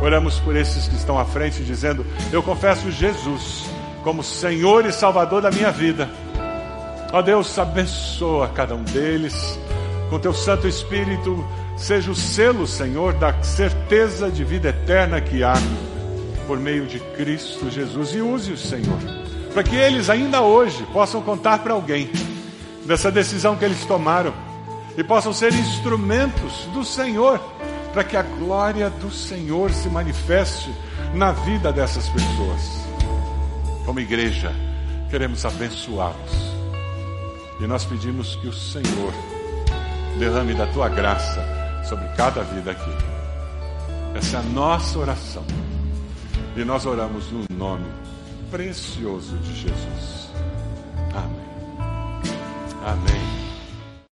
Oramos 0.01 0.39
por 0.41 0.55
esses 0.55 0.87
que 0.87 0.95
estão 0.95 1.19
à 1.19 1.25
frente, 1.25 1.65
dizendo: 1.65 2.07
Eu 2.33 2.43
confesso 2.43 2.91
Jesus 2.91 3.65
como 4.03 4.23
Senhor 4.23 4.85
e 4.87 4.93
Salvador 4.93 5.43
da 5.43 5.51
minha 5.51 5.71
vida. 5.71 6.09
Ó 7.13 7.21
Deus, 7.21 7.59
abençoa 7.59 8.49
cada 8.49 8.75
um 8.75 8.83
deles 8.85 9.59
com 10.09 10.19
teu 10.19 10.33
Santo 10.33 10.67
Espírito, 10.67 11.45
seja 11.77 12.11
o 12.11 12.15
selo, 12.15 12.67
Senhor, 12.67 13.13
da 13.15 13.43
certeza 13.43 14.31
de 14.31 14.43
vida 14.45 14.71
eterna 14.71 15.21
que 15.21 15.45
há 15.45 15.55
por 16.47 16.59
meio 16.59 16.87
de 16.87 16.99
Cristo 17.01 17.71
Jesus. 17.71 18.15
E 18.15 18.21
use-os, 18.21 18.61
Senhor, 18.61 18.99
para 19.53 19.63
que 19.63 19.77
eles 19.77 20.09
ainda 20.09 20.41
hoje 20.41 20.87
possam 20.93 21.21
contar 21.21 21.59
para 21.59 21.75
alguém 21.75 22.11
dessa 22.87 23.11
decisão 23.11 23.57
que 23.57 23.65
eles 23.65 23.85
tomaram 23.85 24.33
e 24.97 25.05
possam 25.05 25.33
ser 25.33 25.53
instrumentos 25.53 26.67
do 26.73 26.83
Senhor, 26.83 27.39
para 27.93 28.05
que 28.05 28.17
a 28.17 28.23
glória 28.23 28.89
do 28.89 29.11
Senhor 29.11 29.71
se 29.71 29.89
manifeste 29.89 30.71
na 31.15 31.33
vida 31.33 31.73
dessas 31.73 32.09
pessoas. 32.09 32.87
Como 33.85 34.01
igreja, 34.01 34.51
queremos 35.11 35.45
abençoá-los. 35.45 36.62
E 37.63 37.67
nós 37.67 37.85
pedimos 37.85 38.35
que 38.35 38.49
o 38.49 38.53
Senhor 38.53 39.15
derrame 40.19 40.53
da 40.53 40.67
tua 40.67 40.89
graça 40.89 41.41
sobre 41.89 42.09
cada 42.17 42.43
vida 42.43 42.73
aqui. 42.73 42.91
Essa 44.17 44.39
é 44.39 44.41
a 44.41 44.43
nossa 44.43 44.99
oração. 44.99 45.45
E 46.57 46.65
nós 46.65 46.85
oramos 46.85 47.31
no 47.31 47.47
nome 47.57 47.87
precioso 48.51 49.39
de 49.39 49.55
Jesus. 49.55 50.33
Amém. 51.15 51.47
Amém. 52.85 53.32